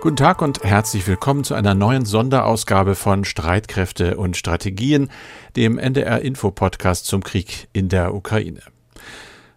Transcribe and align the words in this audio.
Guten 0.00 0.14
Tag 0.14 0.42
und 0.42 0.62
herzlich 0.62 1.08
willkommen 1.08 1.42
zu 1.42 1.54
einer 1.54 1.74
neuen 1.74 2.04
Sonderausgabe 2.04 2.94
von 2.94 3.24
Streitkräfte 3.24 4.16
und 4.16 4.36
Strategien, 4.36 5.10
dem 5.56 5.76
NDR 5.76 6.20
Info 6.20 6.52
Podcast 6.52 7.06
zum 7.06 7.24
Krieg 7.24 7.66
in 7.72 7.88
der 7.88 8.14
Ukraine. 8.14 8.60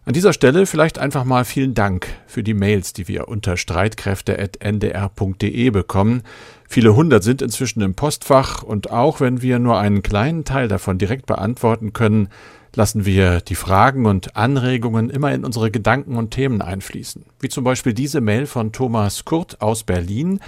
An 0.03 0.13
dieser 0.13 0.33
Stelle 0.33 0.65
vielleicht 0.65 0.97
einfach 0.97 1.25
mal 1.25 1.45
vielen 1.45 1.75
Dank 1.75 2.07
für 2.25 2.41
die 2.41 2.55
Mails, 2.55 2.93
die 2.93 3.07
wir 3.07 3.27
unter 3.27 3.55
streitkräfte.ndr.de 3.55 5.69
bekommen. 5.69 6.23
Viele 6.67 6.95
hundert 6.95 7.23
sind 7.23 7.43
inzwischen 7.43 7.81
im 7.81 7.93
Postfach 7.93 8.63
und 8.63 8.89
auch 8.89 9.19
wenn 9.19 9.43
wir 9.43 9.59
nur 9.59 9.77
einen 9.77 10.01
kleinen 10.01 10.43
Teil 10.43 10.67
davon 10.67 10.97
direkt 10.97 11.27
beantworten 11.27 11.93
können, 11.93 12.29
lassen 12.75 13.05
wir 13.05 13.41
die 13.41 13.55
Fragen 13.55 14.05
und 14.05 14.35
Anregungen 14.35 15.09
immer 15.09 15.33
in 15.33 15.43
unsere 15.43 15.71
Gedanken 15.71 16.15
und 16.15 16.31
Themen 16.31 16.61
einfließen. 16.61 17.25
Wie 17.39 17.49
zum 17.49 17.63
Beispiel 17.63 17.93
diese 17.93 18.21
Mail 18.21 18.45
von 18.45 18.71
Thomas 18.71 19.25
Kurt 19.25 19.61
aus 19.61 19.83
Berlin, 19.83 20.39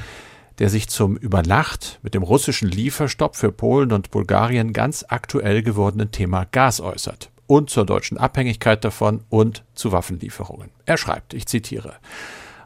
der 0.59 0.69
sich 0.69 0.87
zum 0.87 1.17
über 1.17 1.41
Nacht 1.41 1.99
mit 2.03 2.13
dem 2.13 2.23
russischen 2.23 2.69
Lieferstopp 2.69 3.35
für 3.35 3.51
Polen 3.51 3.91
und 3.91 4.11
Bulgarien 4.11 4.71
ganz 4.71 5.05
aktuell 5.07 5.63
gewordenen 5.63 6.11
Thema 6.11 6.45
Gas 6.45 6.79
äußert 6.79 7.29
und 7.47 7.69
zur 7.69 7.85
deutschen 7.85 8.17
Abhängigkeit 8.17 8.83
davon 8.85 9.21
und 9.29 9.63
zu 9.73 9.91
Waffenlieferungen. 9.91 10.69
Er 10.85 10.97
schreibt, 10.97 11.33
ich 11.33 11.47
zitiere, 11.47 11.95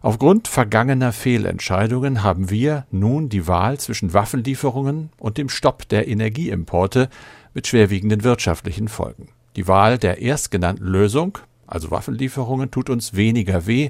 Aufgrund 0.01 0.47
vergangener 0.47 1.11
Fehlentscheidungen 1.11 2.21
haben 2.23 2.51
wir 2.51 2.85
nun 2.91 3.29
die 3.29 3.47
Wahl 3.47 3.79
zwischen 3.79 4.13
Waffenlieferungen 4.13 5.09
und 5.17 5.37
dem 5.37 5.49
Stopp 5.49 5.89
der 5.89 6.07
Energieimporte 6.07 7.09
mit 7.53 7.65
schwerwiegenden 7.65 8.23
wirtschaftlichen 8.23 8.87
Folgen. 8.87 9.29
Die 9.57 9.67
Wahl 9.67 9.97
der 9.97 10.21
erstgenannten 10.21 10.85
Lösung, 10.85 11.39
also 11.65 11.89
Waffenlieferungen, 11.89 12.69
tut 12.69 12.91
uns 12.91 13.15
weniger 13.15 13.65
weh, 13.65 13.89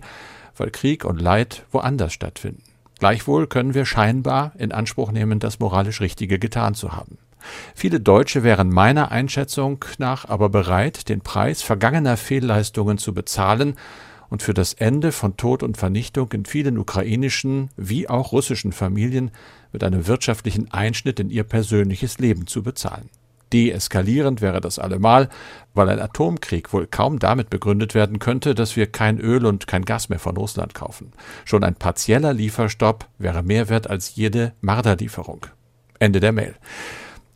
weil 0.56 0.72
Krieg 0.72 1.04
und 1.04 1.22
Leid 1.22 1.66
woanders 1.72 2.14
stattfinden. 2.14 2.64
Gleichwohl 3.00 3.48
können 3.48 3.74
wir 3.74 3.86
scheinbar 3.86 4.54
in 4.58 4.72
Anspruch 4.72 5.12
nehmen, 5.12 5.40
das 5.40 5.60
moralisch 5.60 6.00
Richtige 6.00 6.40
getan 6.40 6.74
zu 6.74 6.94
haben. 6.94 7.18
Viele 7.76 8.00
Deutsche 8.00 8.44
wären 8.44 8.70
meiner 8.70 9.12
Einschätzung 9.12 9.84
nach 9.98 10.24
aber 10.28 10.50
bereit, 10.50 11.10
den 11.10 11.20
Preis 11.20 11.62
vergangener 11.62 12.16
Fehlleistungen 12.16 12.98
zu 12.98 13.14
bezahlen 13.14 13.76
und 14.30 14.42
für 14.42 14.54
das 14.54 14.74
Ende 14.74 15.12
von 15.12 15.36
Tod 15.36 15.64
und 15.64 15.78
Vernichtung 15.78 16.32
in 16.32 16.46
vielen 16.46 16.78
ukrainischen 16.78 17.70
wie 17.76 18.10
auch 18.10 18.32
russischen 18.32 18.72
Familien 18.72 19.32
mit 19.74 19.84
einem 19.84 20.08
wirtschaftlichen 20.08 20.72
Einschnitt 20.72 21.20
in 21.20 21.30
ihr 21.30 21.44
persönliches 21.44 22.20
Leben 22.20 22.48
zu 22.48 22.64
bezahlen. 22.64 23.10
Deeskalierend 23.54 24.42
wäre 24.42 24.62
das 24.62 24.80
allemal, 24.80 25.30
weil 25.74 25.90
ein 25.90 26.00
Atomkrieg 26.00 26.74
wohl 26.74 26.88
kaum 26.88 27.20
damit 27.20 27.50
begründet 27.50 27.96
werden 27.96 28.20
könnte, 28.20 28.56
dass 28.56 28.76
wir 28.76 28.88
kein 28.88 29.20
Öl 29.20 29.46
und 29.46 29.68
kein 29.68 29.86
Gas 29.86 30.10
mehr 30.10 30.20
von 30.20 30.38
Russland 30.38 30.74
kaufen. 30.74 31.14
Schon 31.46 31.64
ein 31.64 31.76
partieller 31.76 32.34
Lieferstopp 32.34 33.08
wäre 33.18 33.44
mehr 33.44 33.70
wert 33.70 33.90
als 33.90 34.16
jede 34.16 34.54
Marderlieferung. 34.62 35.46
Ende 36.00 36.20
der 36.20 36.32
Mail. 36.32 36.56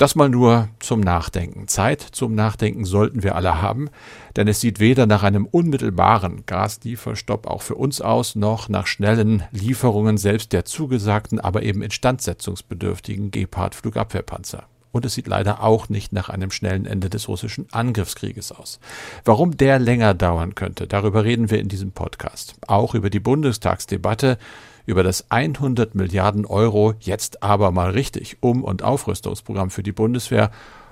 Das 0.02 0.16
mal 0.16 0.30
nur 0.30 0.70
zum 0.80 1.00
Nachdenken. 1.00 1.68
Zeit 1.68 2.02
zum 2.02 2.34
Nachdenken 2.34 2.86
sollten 2.86 3.22
wir 3.22 3.36
alle 3.36 3.62
haben, 3.62 3.88
denn 4.36 4.48
es 4.48 4.60
sieht 4.60 4.80
weder 4.80 5.06
nach 5.06 5.22
einem 5.22 5.46
unmittelbaren 5.46 6.44
Gaslieferstopp 6.48 7.46
auch 7.46 7.62
für 7.62 7.76
uns 7.76 8.02
aus, 8.02 8.34
noch 8.36 8.68
nach 8.68 8.88
schnellen 8.88 9.44
Lieferungen 9.52 10.18
selbst 10.18 10.54
der 10.54 10.66
zugesagten, 10.66 11.40
aber 11.40 11.62
eben 11.62 11.84
instandsetzungsbedürftigen 11.84 13.30
Gepard-Flugabwehrpanzer. 13.30 14.64
Und 14.92 15.06
es 15.06 15.14
sieht 15.14 15.28
leider 15.28 15.64
auch 15.64 15.90
nicht 15.90 16.12
nach 16.12 16.30
einem 16.30 16.52
schnellen 16.52 16.86
Ende 16.86 17.10
des 17.10 17.28
russischen 17.28 17.68
Angriffskrieges 17.72 18.52
aus. 18.52 18.80
Warum 19.24 19.56
der 19.56 19.80
länger 19.80 20.14
dauern 20.14 20.56
könnte, 20.56 20.88
darüber 20.88 21.24
reden 21.24 21.50
wir 21.50 21.60
in 21.60 21.70
diesem 21.70 21.92
Podcast. 21.92 22.56
Auch 22.68 22.94
über 22.94 23.10
die 23.10 23.22
Bundestagsdebatte, 23.22 24.38
über 24.86 25.04
das 25.04 25.32
100 25.32 25.96
Milliarden 25.96 26.46
Euro, 26.46 26.94
jetzt 27.00 27.44
aber 27.44 27.72
mal 27.72 27.92
richtig, 27.92 28.38
Um- 28.42 28.64
und 28.64 28.84
Aufrüstungsprogramm 28.84 29.70
für 29.70 29.84
die 29.84 29.94
Bundeswehr 29.94 30.52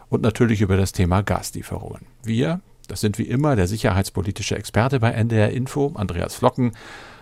und 0.10 0.22
natürlich 0.22 0.62
über 0.62 0.78
das 0.78 0.92
Thema 0.92 1.22
Gaslieferungen. 1.22 2.06
Wir, 2.24 2.62
das 2.88 3.02
sind 3.02 3.18
wie 3.18 3.24
immer 3.24 3.56
der 3.56 3.68
sicherheitspolitische 3.68 4.56
Experte 4.56 5.00
bei 5.00 5.12
NDR 5.12 5.52
Info, 5.52 5.92
Andreas 5.96 6.36
Flocken, 6.36 6.72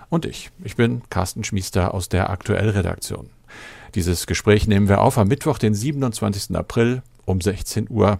und 0.09 0.25
ich. 0.25 0.51
Ich 0.63 0.75
bin 0.75 1.01
Carsten 1.09 1.43
Schmiester 1.43 1.93
aus 1.93 2.07
der 2.07 2.29
Aktuellredaktion. 2.29 3.29
Dieses 3.97 4.27
Gespräch 4.27 4.67
nehmen 4.67 4.89
wir 4.89 5.01
auf 5.01 5.17
am 5.17 5.27
Mittwoch, 5.27 5.57
den 5.57 5.73
27. 5.73 6.55
April 6.55 7.01
um 7.25 7.41
16 7.41 7.87
Uhr. 7.89 8.19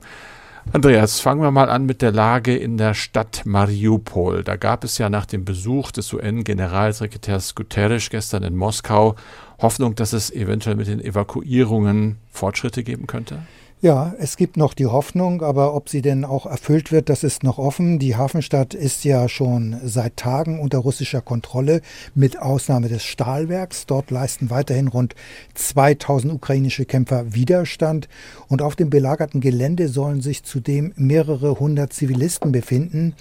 Andreas, 0.73 1.19
fangen 1.19 1.43
wir 1.43 1.51
mal 1.51 1.69
an 1.69 1.85
mit 1.85 2.01
der 2.01 2.11
Lage 2.11 2.57
in 2.57 2.79
der 2.79 2.95
Stadt 2.95 3.43
Mariupol. 3.45 4.43
Da 4.43 4.55
gab 4.55 4.83
es 4.83 4.97
ja 4.97 5.11
nach 5.11 5.27
dem 5.27 5.45
Besuch 5.45 5.91
des 5.91 6.11
UN-Generalsekretärs 6.13 7.53
Guterres 7.53 8.09
gestern 8.09 8.41
in 8.41 8.55
Moskau 8.55 9.17
Hoffnung, 9.59 9.93
dass 9.93 10.13
es 10.13 10.31
eventuell 10.31 10.75
mit 10.75 10.87
den 10.87 10.99
Evakuierungen 10.99 12.17
Fortschritte 12.31 12.83
geben 12.83 13.05
könnte? 13.05 13.43
Ja, 13.79 14.15
es 14.17 14.37
gibt 14.37 14.57
noch 14.57 14.73
die 14.73 14.87
Hoffnung, 14.87 15.43
aber 15.43 15.75
ob 15.75 15.87
sie 15.87 16.01
denn 16.01 16.25
auch 16.25 16.47
erfüllt 16.47 16.91
wird, 16.91 17.09
das 17.09 17.23
ist 17.23 17.43
noch 17.43 17.59
offen. 17.59 17.99
Die 17.99 18.15
Hafenstadt 18.15 18.73
ist 18.73 19.03
ja 19.03 19.29
schon 19.29 19.79
seit 19.83 20.17
Tagen 20.17 20.59
unter 20.59 20.79
russischer 20.79 21.21
Kontrolle, 21.21 21.81
mit 22.15 22.41
Ausnahme 22.41 22.89
des 22.89 23.03
Stahlwerks. 23.03 23.85
Dort 23.85 24.09
leisten 24.09 24.49
weiterhin 24.49 24.87
rund 24.87 25.13
2000 25.53 26.33
ukrainische 26.33 26.85
Kämpfer 26.85 27.35
Widerstand. 27.35 28.09
Und 28.47 28.63
auf 28.63 28.75
dem 28.75 28.89
belagerten 28.89 29.41
Gelände 29.41 29.89
sollen 29.89 30.21
sich 30.21 30.41
zudem 30.41 30.93
mehrere 30.95 31.59
hundert 31.59 31.93
Zivilisten 31.93 32.51
befinden. 32.51 33.13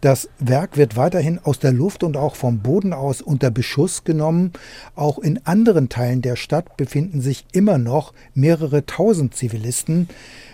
Das 0.00 0.28
Werk 0.38 0.76
wird 0.76 0.96
weiterhin 0.96 1.40
aus 1.42 1.58
der 1.58 1.72
Luft 1.72 2.04
und 2.04 2.16
auch 2.16 2.36
vom 2.36 2.60
Boden 2.60 2.92
aus 2.92 3.20
unter 3.20 3.50
Beschuss 3.50 4.04
genommen. 4.04 4.52
Auch 4.94 5.18
in 5.18 5.44
anderen 5.44 5.88
Teilen 5.88 6.22
der 6.22 6.36
Stadt 6.36 6.76
befinden 6.76 7.20
sich 7.20 7.46
immer 7.50 7.78
noch 7.78 8.12
mehrere 8.32 8.86
tausend 8.86 9.34
Zivilisten. 9.34 10.08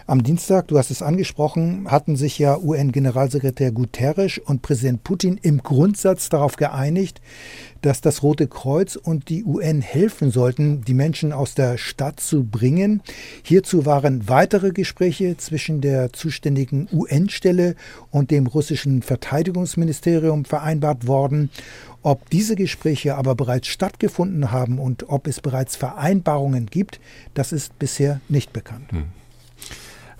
Am 0.07 0.23
Dienstag, 0.23 0.69
du 0.69 0.79
hast 0.79 0.91
es 0.91 1.03
angesprochen, 1.03 1.91
hatten 1.91 2.17
sich 2.17 2.39
ja 2.39 2.59
UN-Generalsekretär 2.59 3.71
Guterres 3.71 4.39
und 4.39 4.63
Präsident 4.63 5.05
Putin 5.05 5.39
im 5.43 5.63
Grundsatz 5.63 6.31
darauf 6.31 6.57
geeinigt, 6.57 7.21
dass 7.85 8.01
das 8.01 8.23
Rote 8.23 8.47
Kreuz 8.47 8.97
und 8.97 9.29
die 9.29 9.45
UN 9.45 9.83
helfen 9.83 10.31
sollten, 10.31 10.83
die 10.83 10.95
Menschen 10.95 11.33
aus 11.33 11.55
der 11.55 11.77
Stadt 11.77 12.19
zu 12.19 12.45
bringen. 12.45 13.03
Hierzu 13.43 13.85
waren 13.85 14.27
weitere 14.27 14.71
Gespräche 14.71 15.37
zwischen 15.37 15.83
der 15.83 16.13
zuständigen 16.13 16.89
UN-Stelle 16.91 17.75
und 18.11 18.31
dem 18.31 18.47
russischen 18.47 19.03
Verteidigungsministerium 19.03 20.47
vereinbart 20.47 21.07
worden. 21.07 21.51
Ob 22.03 22.31
diese 22.31 22.57
Gespräche 22.57 23.17
aber 23.17 23.35
bereits 23.35 23.69
stattgefunden 23.69 24.51
haben 24.51 24.79
und 24.79 25.11
ob 25.11 25.27
es 25.27 25.41
bereits 25.41 25.77
Vereinbarungen 25.77 26.67
gibt, 26.67 27.01
das 27.35 27.53
ist 27.53 27.79
bisher 27.79 28.21
nicht 28.29 28.53
bekannt. 28.55 28.93
Hm. 28.93 29.05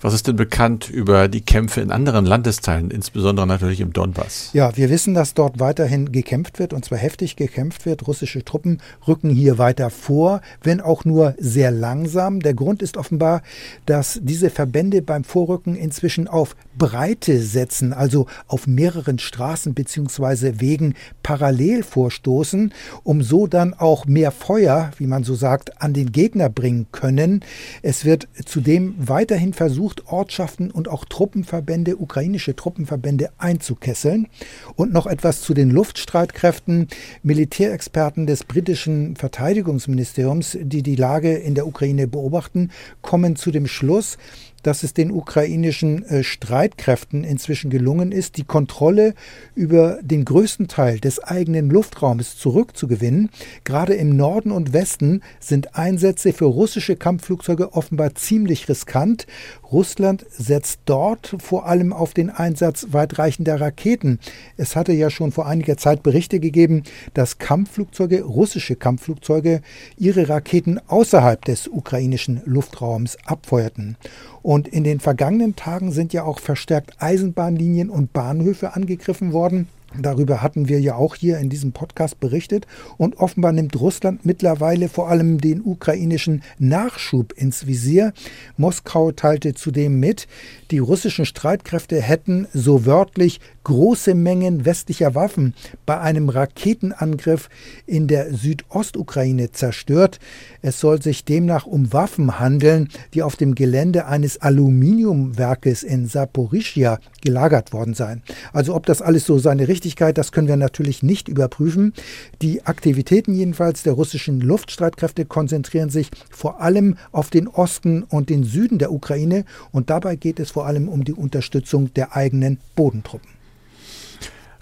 Was 0.05 0.13
ist 0.13 0.27
denn 0.27 0.35
bekannt 0.35 0.87
über 0.87 1.27
die 1.27 1.41
Kämpfe 1.41 1.81
in 1.81 1.89
anderen 1.89 2.27
Landesteilen, 2.27 2.91
insbesondere 2.91 3.47
natürlich 3.47 3.81
im 3.81 3.91
Donbass? 3.91 4.51
Ja, 4.53 4.77
wir 4.77 4.91
wissen, 4.91 5.15
dass 5.15 5.33
dort 5.33 5.59
weiterhin 5.59 6.11
gekämpft 6.11 6.59
wird 6.59 6.73
und 6.73 6.85
zwar 6.85 6.99
heftig 6.99 7.35
gekämpft 7.37 7.87
wird. 7.87 8.05
Russische 8.05 8.45
Truppen 8.45 8.83
rücken 9.07 9.31
hier 9.31 9.57
weiter 9.57 9.89
vor, 9.89 10.41
wenn 10.61 10.79
auch 10.79 11.05
nur 11.05 11.33
sehr 11.39 11.71
langsam. 11.71 12.39
Der 12.39 12.53
Grund 12.53 12.83
ist 12.83 12.97
offenbar, 12.97 13.41
dass 13.87 14.19
diese 14.21 14.51
Verbände 14.51 15.01
beim 15.01 15.23
Vorrücken 15.23 15.75
inzwischen 15.75 16.27
auf 16.27 16.55
Breite 16.77 17.41
setzen, 17.41 17.91
also 17.91 18.27
auf 18.47 18.67
mehreren 18.67 19.17
Straßen 19.17 19.73
bzw. 19.73 20.59
Wegen 20.59 20.93
parallel 21.23 21.81
vorstoßen, 21.81 22.73
um 23.03 23.23
so 23.23 23.47
dann 23.47 23.73
auch 23.73 24.05
mehr 24.05 24.29
Feuer, 24.29 24.91
wie 24.99 25.07
man 25.07 25.23
so 25.23 25.33
sagt, 25.33 25.81
an 25.81 25.93
den 25.93 26.11
Gegner 26.11 26.49
bringen 26.49 26.85
können. 26.91 27.43
Es 27.81 28.05
wird 28.05 28.27
zudem 28.45 28.93
weiterhin 28.99 29.53
versucht, 29.53 29.94
versucht, 29.95 30.11
Ortschaften 30.11 30.71
und 30.71 30.87
auch 30.87 31.05
Truppenverbände, 31.05 31.97
ukrainische 31.97 32.55
Truppenverbände 32.55 33.29
einzukesseln. 33.37 34.27
Und 34.75 34.93
noch 34.93 35.07
etwas 35.07 35.41
zu 35.41 35.53
den 35.53 35.69
Luftstreitkräften. 35.69 36.87
Militärexperten 37.23 38.25
des 38.27 38.43
britischen 38.43 39.15
Verteidigungsministeriums, 39.15 40.57
die 40.61 40.83
die 40.83 40.95
Lage 40.95 41.35
in 41.35 41.55
der 41.55 41.67
Ukraine 41.67 42.07
beobachten, 42.07 42.71
kommen 43.01 43.35
zu 43.35 43.51
dem 43.51 43.67
Schluss, 43.67 44.17
dass 44.65 44.81
es 44.81 44.93
den 44.93 45.11
ukrainischen 45.11 46.03
äh, 46.05 46.23
Streitkräften 46.23 47.23
inzwischen 47.23 47.69
gelungen 47.69 48.11
ist, 48.11 48.37
die 48.37 48.43
Kontrolle 48.43 49.13
über 49.53 49.99
den 50.01 50.25
größten 50.25 50.67
Teil 50.67 50.99
des 50.99 51.19
eigenen 51.19 51.69
Luftraumes 51.69 52.37
zurückzugewinnen. 52.37 53.29
Gerade 53.63 53.93
im 53.93 54.15
Norden 54.15 54.51
und 54.51 54.73
Westen 54.73 55.21
sind 55.39 55.75
Einsätze 55.75 56.33
für 56.33 56.45
russische 56.45 56.95
Kampfflugzeuge 56.95 57.73
offenbar 57.73 58.15
ziemlich 58.15 58.67
riskant. 58.67 59.27
Russland 59.71 60.25
setzt 60.31 60.79
dort 60.85 61.35
vor 61.39 61.67
allem 61.67 61.93
auf 61.93 62.13
den 62.13 62.31
Einsatz 62.31 62.87
weitreichender 62.89 63.61
Raketen. 63.61 64.19
Es 64.57 64.75
hatte 64.75 64.93
ja 64.93 65.11
schon 65.11 65.31
vor 65.31 65.45
einiger 65.45 65.77
Zeit 65.77 66.01
Berichte 66.01 66.39
gegeben, 66.39 66.83
dass 67.13 67.37
Kampfflugzeuge, 67.37 68.23
russische 68.23 68.75
Kampfflugzeuge, 68.75 69.61
ihre 69.97 70.27
Raketen 70.27 70.79
außerhalb 70.87 71.45
des 71.45 71.67
ukrainischen 71.67 72.41
Luftraums 72.45 73.17
abfeuerten. 73.25 73.97
Und 74.45 74.67
in 74.67 74.83
den 74.83 74.99
vergangenen 74.99 75.55
Tagen 75.55 75.91
sind 75.91 76.13
ja 76.13 76.23
auch 76.23 76.37
verstärkt 76.37 77.01
Eisenbahnlinien 77.01 77.89
und 77.89 78.13
Bahnhöfe 78.13 78.75
angegriffen 78.75 79.33
worden. 79.33 79.67
Darüber 80.01 80.41
hatten 80.41 80.67
wir 80.67 80.79
ja 80.79 80.95
auch 80.95 81.15
hier 81.15 81.37
in 81.39 81.49
diesem 81.49 81.71
Podcast 81.71 82.19
berichtet. 82.19 82.67
Und 82.97 83.17
offenbar 83.17 83.51
nimmt 83.51 83.79
Russland 83.79 84.25
mittlerweile 84.25 84.89
vor 84.89 85.09
allem 85.09 85.39
den 85.39 85.61
ukrainischen 85.61 86.43
Nachschub 86.59 87.33
ins 87.33 87.67
Visier. 87.67 88.13
Moskau 88.57 89.11
teilte 89.11 89.53
zudem 89.53 89.99
mit, 89.99 90.27
die 90.71 90.79
russischen 90.79 91.25
Streitkräfte 91.25 92.01
hätten 92.01 92.47
so 92.53 92.85
wörtlich 92.85 93.39
große 93.63 94.15
Mengen 94.15 94.65
westlicher 94.65 95.15
Waffen 95.15 95.53
bei 95.85 95.99
einem 95.99 96.29
Raketenangriff 96.29 97.49
in 97.85 98.07
der 98.07 98.33
Südostukraine 98.33 99.51
zerstört. 99.51 100.19
Es 100.61 100.79
soll 100.79 101.01
sich 101.01 101.25
demnach 101.25 101.65
um 101.65 101.91
Waffen 101.91 102.39
handeln, 102.39 102.89
die 103.13 103.23
auf 103.23 103.35
dem 103.35 103.55
Gelände 103.55 104.05
eines 104.05 104.41
Aluminiumwerkes 104.41 105.83
in 105.83 106.07
Saporischia 106.07 106.99
gelagert 107.21 107.73
worden 107.73 107.93
seien. 107.93 108.21
Also 108.53 108.75
ob 108.75 108.85
das 108.85 109.01
alles 109.01 109.25
so 109.25 109.37
seine 109.39 109.67
Richtigkeit, 109.85 110.17
das 110.17 110.31
können 110.31 110.47
wir 110.47 110.57
natürlich 110.57 111.03
nicht 111.03 111.27
überprüfen. 111.27 111.93
Die 112.41 112.65
Aktivitäten 112.65 113.35
jedenfalls 113.35 113.83
der 113.83 113.93
russischen 113.93 114.41
Luftstreitkräfte 114.41 115.25
konzentrieren 115.25 115.91
sich 115.91 116.09
vor 116.31 116.59
allem 116.59 116.97
auf 117.11 117.29
den 117.29 117.47
Osten 117.47 118.01
und 118.01 118.31
den 118.31 118.43
Süden 118.43 118.79
der 118.79 118.91
Ukraine 118.91 119.45
und 119.71 119.91
dabei 119.91 120.15
geht 120.15 120.39
es 120.39 120.49
vor 120.49 120.65
allem 120.65 120.89
um 120.89 121.03
die 121.03 121.13
Unterstützung 121.13 121.93
der 121.93 122.15
eigenen 122.15 122.57
Bodentruppen. 122.75 123.29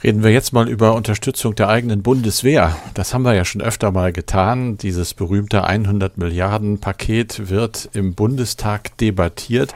Reden 0.03 0.23
wir 0.23 0.31
jetzt 0.31 0.51
mal 0.51 0.67
über 0.67 0.93
Unterstützung 0.93 1.55
der 1.55 1.69
eigenen 1.69 2.03
Bundeswehr. 2.03 2.75
Das 2.93 3.13
haben 3.13 3.23
wir 3.23 3.33
ja 3.33 3.45
schon 3.45 3.61
öfter 3.61 3.93
mal 3.93 4.11
getan. 4.11 4.77
Dieses 4.77 5.13
berühmte 5.13 5.63
100 5.63 6.17
Milliarden 6.17 6.79
Paket 6.79 7.49
wird 7.49 7.89
im 7.93 8.13
Bundestag 8.13 8.97
debattiert. 8.97 9.73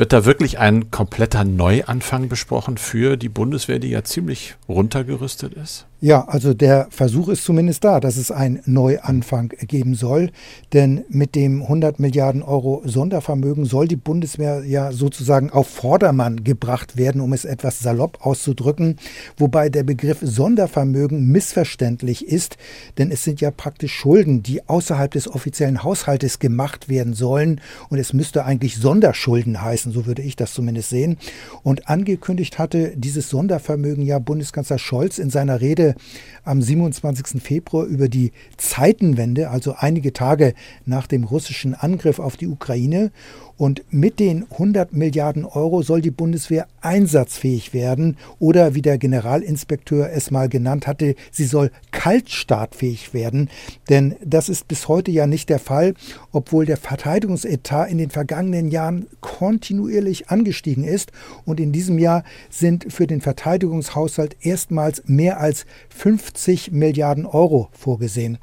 Wird 0.00 0.14
da 0.14 0.24
wirklich 0.24 0.58
ein 0.58 0.90
kompletter 0.90 1.44
Neuanfang 1.44 2.30
besprochen 2.30 2.78
für 2.78 3.18
die 3.18 3.28
Bundeswehr, 3.28 3.78
die 3.78 3.90
ja 3.90 4.02
ziemlich 4.02 4.54
runtergerüstet 4.66 5.52
ist? 5.52 5.84
Ja, 6.02 6.26
also 6.28 6.54
der 6.54 6.86
Versuch 6.88 7.28
ist 7.28 7.44
zumindest 7.44 7.84
da, 7.84 8.00
dass 8.00 8.16
es 8.16 8.30
einen 8.30 8.62
Neuanfang 8.64 9.52
geben 9.68 9.94
soll. 9.94 10.30
Denn 10.72 11.04
mit 11.10 11.34
dem 11.34 11.60
100 11.60 12.00
Milliarden 12.00 12.42
Euro 12.42 12.80
Sondervermögen 12.86 13.66
soll 13.66 13.86
die 13.86 13.96
Bundeswehr 13.96 14.64
ja 14.64 14.92
sozusagen 14.92 15.50
auf 15.50 15.68
Vordermann 15.68 16.42
gebracht 16.42 16.96
werden, 16.96 17.20
um 17.20 17.34
es 17.34 17.44
etwas 17.44 17.80
salopp 17.80 18.24
auszudrücken. 18.24 18.96
Wobei 19.36 19.68
der 19.68 19.82
Begriff 19.82 20.20
Sondervermögen 20.22 21.30
missverständlich 21.30 22.26
ist, 22.26 22.56
denn 22.96 23.10
es 23.10 23.22
sind 23.22 23.42
ja 23.42 23.50
praktisch 23.50 23.92
Schulden, 23.92 24.42
die 24.42 24.66
außerhalb 24.66 25.10
des 25.10 25.28
offiziellen 25.28 25.82
Haushaltes 25.82 26.38
gemacht 26.38 26.88
werden 26.88 27.12
sollen. 27.12 27.60
Und 27.90 27.98
es 27.98 28.14
müsste 28.14 28.46
eigentlich 28.46 28.78
Sonderschulden 28.78 29.60
heißen, 29.60 29.92
so 29.92 30.06
würde 30.06 30.22
ich 30.22 30.34
das 30.34 30.54
zumindest 30.54 30.88
sehen. 30.88 31.18
Und 31.62 31.88
angekündigt 31.88 32.58
hatte 32.58 32.94
dieses 32.96 33.28
Sondervermögen 33.28 34.02
ja 34.02 34.18
Bundeskanzler 34.18 34.78
Scholz 34.78 35.18
in 35.18 35.28
seiner 35.28 35.60
Rede 35.60 35.89
am 36.44 36.62
27. 36.62 37.42
Februar 37.42 37.84
über 37.84 38.08
die 38.08 38.32
Zeitenwende, 38.56 39.50
also 39.50 39.74
einige 39.76 40.12
Tage 40.12 40.54
nach 40.86 41.06
dem 41.06 41.24
russischen 41.24 41.74
Angriff 41.74 42.18
auf 42.18 42.36
die 42.36 42.48
Ukraine. 42.48 43.12
Und 43.60 43.82
mit 43.90 44.20
den 44.20 44.46
100 44.52 44.94
Milliarden 44.94 45.44
Euro 45.44 45.82
soll 45.82 46.00
die 46.00 46.10
Bundeswehr 46.10 46.66
einsatzfähig 46.80 47.74
werden 47.74 48.16
oder 48.38 48.74
wie 48.74 48.80
der 48.80 48.96
Generalinspekteur 48.96 50.08
es 50.10 50.30
mal 50.30 50.48
genannt 50.48 50.86
hatte, 50.86 51.14
sie 51.30 51.44
soll 51.44 51.70
kaltstartfähig 51.90 53.12
werden. 53.12 53.50
Denn 53.90 54.16
das 54.24 54.48
ist 54.48 54.66
bis 54.66 54.88
heute 54.88 55.10
ja 55.10 55.26
nicht 55.26 55.50
der 55.50 55.58
Fall, 55.58 55.92
obwohl 56.32 56.64
der 56.64 56.78
Verteidigungsetat 56.78 57.90
in 57.90 57.98
den 57.98 58.08
vergangenen 58.08 58.70
Jahren 58.70 59.06
kontinuierlich 59.20 60.30
angestiegen 60.30 60.84
ist. 60.84 61.12
Und 61.44 61.60
in 61.60 61.70
diesem 61.70 61.98
Jahr 61.98 62.24
sind 62.48 62.90
für 62.90 63.06
den 63.06 63.20
Verteidigungshaushalt 63.20 64.38
erstmals 64.40 65.02
mehr 65.04 65.38
als 65.38 65.66
50 65.90 66.72
Milliarden 66.72 67.26
Euro 67.26 67.68
vorgesehen. 67.72 68.38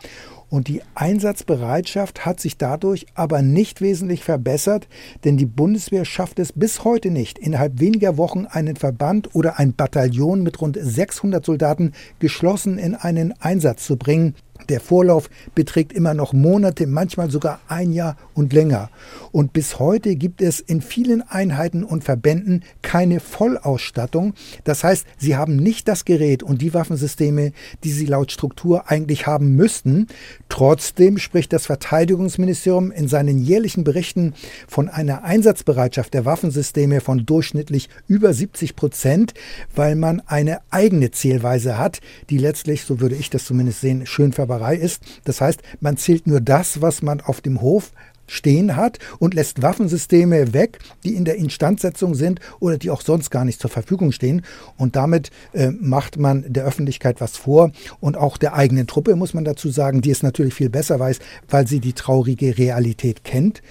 Und 0.49 0.69
die 0.69 0.81
Einsatzbereitschaft 0.95 2.25
hat 2.25 2.39
sich 2.39 2.57
dadurch 2.57 3.05
aber 3.15 3.41
nicht 3.41 3.81
wesentlich 3.81 4.23
verbessert, 4.23 4.88
denn 5.25 5.35
die 5.35 5.45
Bundeswehr 5.45 6.05
schafft 6.05 6.39
es 6.39 6.53
bis 6.53 6.85
heute 6.85 7.11
nicht, 7.11 7.38
innerhalb 7.38 7.81
weniger 7.81 8.15
Wochen 8.15 8.45
einen 8.45 8.77
Verband 8.77 9.35
oder 9.35 9.59
ein 9.59 9.73
Bataillon 9.73 10.44
mit 10.44 10.61
rund 10.61 10.77
600 10.79 11.44
Soldaten 11.45 11.91
geschlossen 12.19 12.77
in 12.77 12.95
einen 12.95 13.33
Einsatz 13.41 13.85
zu 13.85 13.97
bringen. 13.97 14.35
Der 14.69 14.81
Vorlauf 14.81 15.30
beträgt 15.56 15.94
immer 15.94 16.13
noch 16.13 16.33
Monate, 16.33 16.88
manchmal 16.88 17.31
sogar 17.31 17.59
ein 17.68 17.94
Jahr 17.94 18.18
und 18.33 18.51
länger. 18.54 18.89
Und 19.31 19.54
bis 19.54 19.80
heute 19.80 20.15
gibt 20.15 20.42
es 20.42 20.59
in 20.59 20.81
vielen 20.81 21.21
Einheiten 21.21 21.83
und 21.83 22.04
Verbänden 22.04 22.63
keine 22.81 23.19
Vollausstattung. 23.19 24.33
Das 24.63 24.83
heißt, 24.83 25.06
sie 25.18 25.36
haben 25.36 25.56
nicht 25.56 25.88
das 25.88 26.06
Gerät 26.06 26.44
und 26.44 26.62
die 26.62 26.74
Waffensysteme, 26.74 27.54
die 27.83 27.92
sie 27.92 28.06
laut 28.06 28.31
Struktur 28.31 28.89
eigentlich 28.89 29.27
haben 29.27 29.56
müssten. 29.56 30.07
Trotzdem 30.50 31.18
spricht 31.18 31.54
das 31.54 31.65
Verteidigungsministerium 31.65 32.92
in 32.92 33.07
seinen 33.07 33.39
jährlichen 33.39 33.83
Berichten 33.83 34.33
von 34.68 34.89
einer 34.89 35.24
Einsatzbereitschaft 35.24 36.13
der 36.13 36.25
Waffensysteme 36.25 37.00
von 37.00 37.25
durchschnittlich 37.25 37.89
über 38.07 38.33
70 38.33 38.75
Prozent, 38.75 39.33
weil 39.75 39.95
man 39.95 40.21
eine 40.25 40.59
eigene 40.71 41.12
Zählweise 41.12 41.77
hat, 41.77 42.01
die 42.30 42.38
letztlich, 42.38 42.83
so 42.83 43.00
würde 43.00 43.15
ich 43.15 43.30
das 43.30 43.45
zumindest 43.45 43.81
sehen, 43.81 44.06
schön 44.06 44.33
verbreitet 44.33 44.46
Sklaverei 44.47 44.75
ist. 44.75 45.01
Das 45.25 45.41
heißt, 45.41 45.61
man 45.79 45.97
zählt 45.97 46.27
nur 46.27 46.41
das, 46.41 46.81
was 46.81 47.01
man 47.01 47.21
auf 47.21 47.41
dem 47.41 47.61
Hof 47.61 47.91
stehen 48.29 48.75
hat 48.75 48.99
und 49.19 49.33
lässt 49.33 49.61
Waffensysteme 49.61 50.53
weg, 50.53 50.79
die 51.05 51.15
in 51.15 51.23
der 51.23 51.38
Instandsetzung 51.38 52.13
sind 52.13 52.41
oder 52.59 52.77
die 52.77 52.89
auch 52.89 53.01
sonst 53.01 53.29
gar 53.29 53.45
nicht 53.45 53.61
zur 53.61 53.69
Verfügung 53.69 54.11
stehen. 54.11 54.41
Und 54.75 54.97
damit 54.97 55.31
äh, 55.53 55.69
macht 55.71 56.17
man 56.17 56.44
der 56.47 56.65
Öffentlichkeit 56.65 57.21
was 57.21 57.38
vor 57.38 57.71
und 58.01 58.17
auch 58.17 58.35
der 58.35 58.53
eigenen 58.53 58.85
Truppe, 58.85 59.15
muss 59.15 59.33
man 59.33 59.45
dazu 59.45 59.69
sagen, 59.69 60.01
die 60.01 60.11
es 60.11 60.23
natürlich 60.23 60.55
viel 60.55 60.69
besser 60.69 60.99
weiß, 60.99 61.19
weil 61.49 61.67
sie 61.67 61.79
die 61.79 61.94
traurige 61.94 62.57
Realität 62.57 63.23
kennt. 63.23 63.61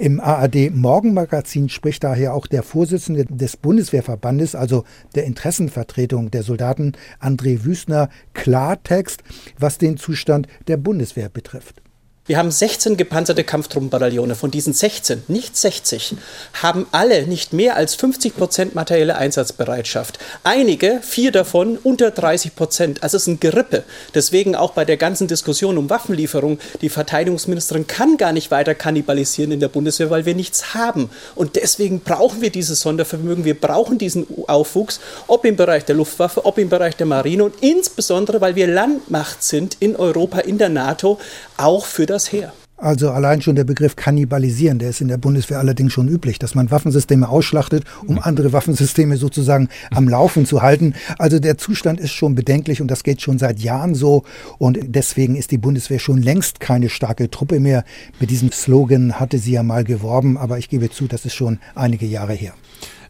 Im 0.00 0.18
ARD 0.18 0.74
Morgenmagazin 0.74 1.68
spricht 1.68 2.04
daher 2.04 2.32
auch 2.32 2.46
der 2.46 2.62
Vorsitzende 2.62 3.26
des 3.26 3.58
Bundeswehrverbandes, 3.58 4.54
also 4.54 4.84
der 5.14 5.24
Interessenvertretung 5.24 6.30
der 6.30 6.42
Soldaten, 6.42 6.92
André 7.20 7.66
Wüstner, 7.66 8.08
Klartext, 8.32 9.22
was 9.58 9.76
den 9.76 9.98
Zustand 9.98 10.46
der 10.68 10.78
Bundeswehr 10.78 11.28
betrifft. 11.28 11.82
Wir 12.30 12.38
haben 12.38 12.52
16 12.52 12.96
gepanzerte 12.96 13.42
Kampftruppenbataillone. 13.42 14.36
Von 14.36 14.52
diesen 14.52 14.72
16, 14.72 15.24
nicht 15.26 15.56
60, 15.56 16.14
haben 16.62 16.86
alle 16.92 17.26
nicht 17.26 17.52
mehr 17.52 17.74
als 17.74 17.96
50 17.96 18.36
Prozent 18.36 18.74
materielle 18.76 19.16
Einsatzbereitschaft. 19.16 20.20
Einige, 20.44 21.00
vier 21.02 21.32
davon, 21.32 21.76
unter 21.82 22.12
30 22.12 22.54
Prozent. 22.54 23.02
Also 23.02 23.16
es 23.16 23.24
ist 23.24 23.26
ein 23.26 23.40
Gerippe. 23.40 23.82
Deswegen 24.14 24.54
auch 24.54 24.70
bei 24.74 24.84
der 24.84 24.96
ganzen 24.96 25.26
Diskussion 25.26 25.76
um 25.76 25.90
Waffenlieferung, 25.90 26.60
die 26.82 26.88
Verteidigungsministerin 26.88 27.88
kann 27.88 28.16
gar 28.16 28.30
nicht 28.30 28.52
weiter 28.52 28.76
kannibalisieren 28.76 29.50
in 29.50 29.58
der 29.58 29.66
Bundeswehr, 29.66 30.10
weil 30.10 30.24
wir 30.24 30.36
nichts 30.36 30.72
haben. 30.72 31.10
Und 31.34 31.56
deswegen 31.56 31.98
brauchen 31.98 32.42
wir 32.42 32.50
dieses 32.50 32.80
Sondervermögen. 32.80 33.44
Wir 33.44 33.60
brauchen 33.60 33.98
diesen 33.98 34.28
Aufwuchs, 34.46 35.00
ob 35.26 35.44
im 35.44 35.56
Bereich 35.56 35.84
der 35.84 35.96
Luftwaffe, 35.96 36.46
ob 36.46 36.58
im 36.58 36.68
Bereich 36.68 36.94
der 36.94 37.06
Marine 37.06 37.42
und 37.42 37.54
insbesondere, 37.60 38.40
weil 38.40 38.54
wir 38.54 38.68
Landmacht 38.68 39.42
sind 39.42 39.78
in 39.80 39.96
Europa, 39.96 40.38
in 40.38 40.58
der 40.58 40.68
NATO, 40.68 41.18
auch 41.56 41.86
für 41.86 42.06
das 42.06 42.19
das 42.20 42.32
her? 42.32 42.52
Also 42.76 43.10
allein 43.10 43.42
schon 43.42 43.56
der 43.56 43.64
Begriff 43.64 43.94
kannibalisieren, 43.94 44.78
der 44.78 44.88
ist 44.88 45.02
in 45.02 45.08
der 45.08 45.18
Bundeswehr 45.18 45.58
allerdings 45.58 45.92
schon 45.92 46.08
üblich, 46.08 46.38
dass 46.38 46.54
man 46.54 46.70
Waffensysteme 46.70 47.28
ausschlachtet, 47.28 47.84
um 48.06 48.14
mhm. 48.14 48.22
andere 48.22 48.54
Waffensysteme 48.54 49.18
sozusagen 49.18 49.68
am 49.90 50.08
Laufen 50.08 50.46
zu 50.46 50.62
halten. 50.62 50.94
Also 51.18 51.38
der 51.38 51.58
Zustand 51.58 52.00
ist 52.00 52.12
schon 52.12 52.34
bedenklich 52.34 52.80
und 52.80 52.90
das 52.90 53.02
geht 53.02 53.20
schon 53.20 53.38
seit 53.38 53.60
Jahren 53.60 53.94
so. 53.94 54.22
Und 54.56 54.78
deswegen 54.82 55.36
ist 55.36 55.50
die 55.50 55.58
Bundeswehr 55.58 55.98
schon 55.98 56.22
längst 56.22 56.60
keine 56.60 56.88
starke 56.88 57.30
Truppe 57.30 57.60
mehr. 57.60 57.84
Mit 58.18 58.30
diesem 58.30 58.50
Slogan 58.50 59.20
hatte 59.20 59.38
sie 59.38 59.52
ja 59.52 59.62
mal 59.62 59.84
geworben, 59.84 60.38
aber 60.38 60.56
ich 60.56 60.70
gebe 60.70 60.88
zu, 60.88 61.06
das 61.06 61.26
ist 61.26 61.34
schon 61.34 61.58
einige 61.74 62.06
Jahre 62.06 62.32
her. 62.32 62.54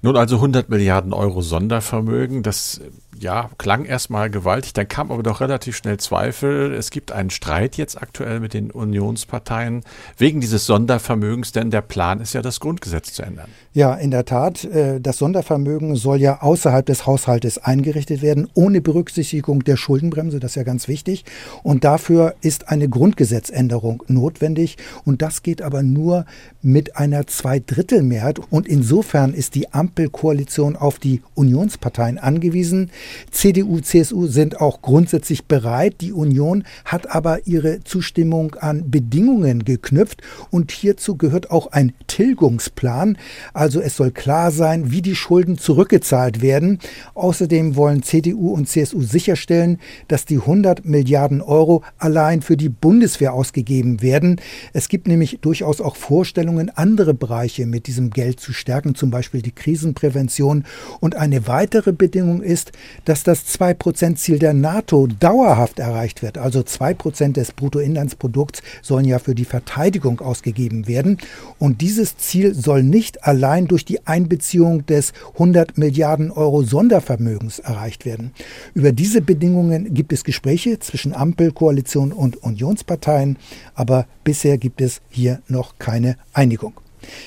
Nun 0.03 0.17
also 0.17 0.37
100 0.37 0.69
Milliarden 0.69 1.13
Euro 1.13 1.43
Sondervermögen, 1.43 2.43
das 2.43 2.81
ja, 3.21 3.51
klang 3.59 3.85
erstmal 3.85 4.31
gewaltig, 4.31 4.73
dann 4.73 4.89
kam 4.89 5.13
aber 5.13 5.23
doch 5.23 5.41
relativ 5.41 5.77
schnell 5.77 5.99
Zweifel. 5.99 6.73
Es 6.73 6.91
gibt 6.91 7.13
einen 7.13 7.29
Streit 7.29 7.77
jetzt 7.77 8.01
aktuell 8.01 8.41
mit 8.41 8.55
den 8.55 8.71
Unionsparteien 8.71 9.83
wegen 10.17 10.41
dieses 10.41 10.65
Sondervermögens, 10.65 11.53
denn 11.53 11.71
der 11.71 11.83
Plan 11.83 12.21
ist 12.21 12.33
ja, 12.33 12.41
das 12.41 12.61
Grundgesetz 12.61 13.13
zu 13.13 13.23
ändern. 13.23 13.51
Ja, 13.75 13.95
in 13.95 14.11
der 14.11 14.25
Tat. 14.25 14.65
Äh, 14.65 15.01
das 15.01 15.19
Sondervermögen 15.19 15.97
soll 15.97 16.21
ja 16.21 16.41
außerhalb 16.41 16.87
des 16.87 17.07
Haushaltes 17.07 17.59
eingerichtet 17.59 18.23
werden, 18.23 18.49
ohne 18.55 18.81
Berücksichtigung 18.81 19.65
der 19.65 19.77
Schuldenbremse. 19.77 20.41
Das 20.41 20.53
ist 20.53 20.57
ja 20.57 20.63
ganz 20.63 20.89
wichtig. 20.89 21.27
Und 21.63 21.85
dafür 21.85 22.35
ist 22.41 22.69
eine 22.69 22.89
Grundgesetzänderung 22.89 24.03
notwendig. 24.07 24.79
Und 25.05 25.21
das 25.21 25.43
geht 25.43 25.61
aber 25.61 25.83
nur 25.83 26.25
mit 26.63 26.97
einer 26.97 27.27
Zweidrittelmehrheit. 27.27 28.41
Und 28.51 28.67
insofern 28.67 29.35
ist 29.35 29.55
die 29.55 29.73
Ampelkoalition 29.75 30.75
auf 30.75 30.99
die 30.99 31.21
Unionsparteien 31.35 32.17
angewiesen 32.17 32.91
CDU, 33.31 33.81
CSU 33.81 34.27
sind 34.27 34.61
auch 34.61 34.83
grundsätzlich 34.83 35.47
bereit. 35.47 35.97
Die 36.01 36.13
Union 36.13 36.65
hat 36.85 37.15
aber 37.15 37.47
ihre 37.47 37.83
Zustimmung 37.85 38.55
an 38.57 38.91
Bedingungen 38.91 39.65
geknüpft 39.65 40.23
und 40.51 40.73
hierzu 40.73 41.17
gehört 41.17 41.51
auch 41.51 41.69
ein 41.73 41.93
Tilgungsplan. 42.07 43.19
Also 43.53 43.81
es 43.81 43.97
soll 43.97 44.11
klar 44.11 44.51
sein, 44.51 44.91
wie 44.91 45.03
die 45.03 45.17
Schulden 45.17 45.59
zurückgezahlt 45.59 46.43
werden. 46.43 46.79
Außerdem 47.15 47.77
wollen 47.77 48.03
CDU 48.03 48.53
und 48.53 48.69
CSU 48.69 49.03
sicherstellen, 49.03 49.79
dass 50.09 50.25
die 50.25 50.39
100 50.39 50.85
Milliarden 50.85 51.41
Euro 51.41 51.83
allein 51.99 52.43
für 52.43 52.57
die 52.57 52.69
Bundeswehr 52.69 53.33
ausgegeben 53.33 54.03
werden. 54.03 54.41
Es 54.73 54.89
gibt 54.89 55.09
nämlich 55.09 55.39
durchaus 55.41 55.81
auch 55.81 55.97
Vorstellungen, 55.97 56.71
andere 56.71 57.15
Bereiche 57.15 57.67
mit 57.67 57.87
diesem 57.87 58.11
Geld 58.11 58.41
zu 58.41 58.53
stärken, 58.53 58.95
zum 58.95 59.11
Beispiel 59.11 59.43
die 59.43 59.53
Krisenprävention. 59.53 60.65
Und 61.01 61.17
eine 61.17 61.47
weitere 61.47 61.93
Bedingung 61.93 62.43
ist, 62.43 62.73
dass 63.05 63.23
das 63.23 63.47
2-Prozent-Ziel 63.47 64.39
der 64.39 64.55
NATO 64.55 65.07
dauerhaft 65.07 65.79
erreicht 65.79 66.23
wird. 66.23 66.39
Also 66.39 66.63
2 66.63 66.95
Prozent 66.95 67.37
des 67.37 67.53
Bruttoinlandsprodukts 67.53 68.63
sollen 68.83 69.05
ja 69.05 69.19
für 69.19 69.35
die 69.35 69.45
Verteidigung 69.45 70.21
ausgegeben 70.21 70.87
werden. 70.87 71.19
Und 71.59 71.81
dieses 71.81 72.17
Ziel 72.17 72.55
soll 72.55 72.83
nicht 72.83 73.25
allein 73.25 73.67
durch 73.67 73.85
die 73.85 74.07
Einbeziehung 74.07 74.87
des 74.87 75.13
100 75.35 75.79
Milliarden 75.79 76.31
Euro 76.31 76.63
Sondervermögens 76.63 77.59
erreicht 77.59 78.05
werden. 78.05 78.33
Über 78.75 78.93
diese 78.93 79.21
Bedingungen 79.21 79.95
gibt 79.95 80.13
es 80.13 80.25
Gespräche 80.25 80.79
zwischen 80.79 81.15
Ampel, 81.15 81.53
Koalition 81.53 82.13
und 82.13 82.43
Unionsparteien, 82.43 83.37
aber 83.75 84.07
bisher 84.25 84.59
gibt 84.59 84.81
es 84.81 85.01
hier 85.09 85.41
noch 85.49 85.79
keine 85.79 86.17
Einigung. 86.33 86.75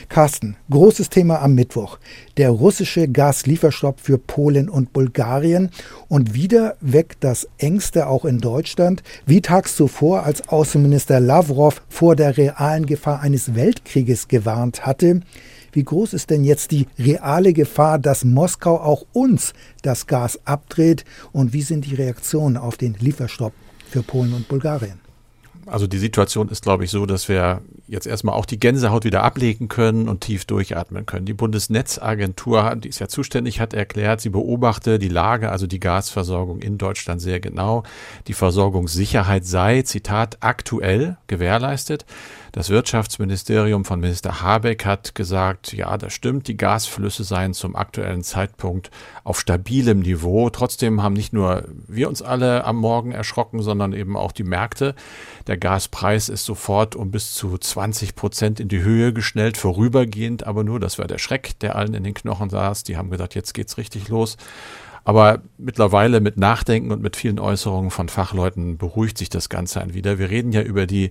Carsten, 0.10 0.56
großes 0.70 1.10
Thema 1.10 1.42
am 1.42 1.56
Mittwoch. 1.56 1.98
Der 2.38 2.50
russische 2.50 3.08
Gaslieferstopp 3.08 4.00
für 4.00 4.18
Polen 4.18 4.70
und 4.70 4.94
Bulgarien. 4.94 5.70
Und 6.08 6.34
wieder 6.34 6.76
weckt 6.82 7.24
das 7.24 7.48
Ängste 7.58 8.08
auch 8.08 8.26
in 8.26 8.40
Deutschland. 8.40 9.04
Wie 9.26 9.42
tags 9.42 9.76
zuvor, 9.76 10.24
als 10.24 10.48
Außenminister 10.50 11.20
Lavrov 11.20 11.82
vor 11.90 12.16
der 12.16 12.38
realen 12.38 12.86
Gefahr 12.86 13.22
eines 13.22 13.56
Weltkrieges 13.56 14.28
gewarnt 14.28 14.86
hatte. 14.86 15.22
Wie 15.72 15.84
groß 15.84 16.14
ist 16.14 16.30
denn 16.30 16.44
jetzt 16.44 16.72
die 16.72 16.88
reale 17.00 17.52
Gefahr, 17.52 17.98
dass 17.98 18.24
Moskau 18.24 18.80
auch 18.80 19.06
uns 19.12 19.54
das 19.82 20.06
Gas 20.06 20.40
abdreht? 20.46 21.04
Und 21.32 21.52
wie 21.54 21.64
sind 21.64 21.86
die 21.86 21.96
Reaktionen 21.96 22.58
auf 22.58 22.78
den 22.78 22.94
Lieferstopp 23.00 23.54
für 23.90 24.04
Polen 24.04 24.34
und 24.34 24.48
Bulgarien? 24.48 25.03
Also 25.66 25.88
die 25.88 25.98
Situation 25.98 26.50
ist, 26.50 26.64
glaube 26.64 26.84
ich, 26.84 26.92
so, 26.92 27.06
dass 27.06 27.30
wir 27.30 27.62
jetzt 27.88 28.08
erstmal 28.08 28.36
auch 28.36 28.46
die 28.46 28.60
Gänsehaut 28.60 29.06
wieder 29.06 29.24
ablegen 29.24 29.68
können 29.68 30.08
und 30.08 30.22
tief 30.22 30.46
durchatmen 30.46 31.06
können. 31.06 31.26
Die 31.26 31.34
Bundesnetzagentur, 31.34 32.76
die 32.76 32.90
ist 32.90 33.00
ja 33.00 33.08
zuständig, 33.08 33.60
hat 33.60 33.74
erklärt, 33.74 34.22
sie 34.22 34.30
beobachte 34.30 35.00
die 35.00 35.10
Lage, 35.10 35.52
also 35.52 35.68
die 35.68 35.80
Gasversorgung 35.80 36.62
in 36.62 36.78
Deutschland 36.78 37.22
sehr 37.22 37.40
genau. 37.40 37.84
Die 38.28 38.34
Versorgungssicherheit 38.34 39.46
sei, 39.46 39.82
Zitat, 39.84 40.38
aktuell 40.42 41.18
gewährleistet. 41.28 42.06
Das 42.54 42.70
Wirtschaftsministerium 42.70 43.84
von 43.84 44.00
Minister 44.00 44.44
Habeck 44.44 44.86
hat 44.86 45.16
gesagt, 45.16 45.74
ja, 45.74 45.98
das 45.98 46.14
stimmt, 46.14 46.48
die 46.48 46.56
Gasflüsse 46.56 47.24
seien 47.24 47.56
zum 47.56 47.76
aktuellen 47.76 48.22
Zeitpunkt 48.22 48.92
auf 49.24 49.40
stabilem 49.40 50.02
Niveau. 50.02 50.52
Trotzdem 50.52 51.02
haben 51.02 51.14
nicht 51.14 51.34
nur 51.34 51.64
wir 51.88 52.08
uns 52.08 52.22
alle 52.22 52.64
am 52.64 52.76
Morgen 52.76 53.12
erschrocken, 53.12 53.64
sondern 53.64 53.92
eben 53.92 54.16
auch 54.16 54.32
die 54.32 54.44
Märkte. 54.44 54.94
Der 55.48 55.58
Gaspreis 55.58 56.30
ist 56.30 56.46
sofort 56.46 56.96
um 56.96 57.10
bis 57.10 57.34
zu 57.34 57.58
20 57.58 58.14
Prozent 58.14 58.60
in 58.60 58.68
die 58.68 58.84
Höhe 58.84 59.14
geschnellt, 59.14 59.58
vorübergehend, 59.58 60.46
aber 60.46 60.64
nur, 60.64 60.80
das 60.80 61.00
war 61.00 61.08
der 61.08 61.18
Schreck, 61.18 61.58
der 61.62 61.76
allen 61.76 61.96
in 61.96 62.04
den 62.04 62.14
Knochen 62.14 62.52
saß. 62.52 62.84
Die 62.84 62.98
haben 62.98 63.10
gesagt, 63.10 63.34
jetzt 63.34 63.56
geht's 63.56 63.80
richtig 63.80 64.10
los. 64.10 64.38
Aber 65.06 65.42
mittlerweile 65.58 66.22
mit 66.22 66.38
Nachdenken 66.38 66.92
und 66.92 67.02
mit 67.02 67.18
vielen 67.18 67.40
Äußerungen 67.40 67.92
von 67.92 68.08
Fachleuten 68.08 68.78
beruhigt 68.78 69.18
sich 69.18 69.30
das 69.30 69.50
Ganze 69.50 69.82
ein 69.82 69.94
wieder. 69.94 70.18
Wir 70.18 70.30
reden 70.30 70.54
ja 70.54 70.62
über 70.62 70.88
die 70.88 71.10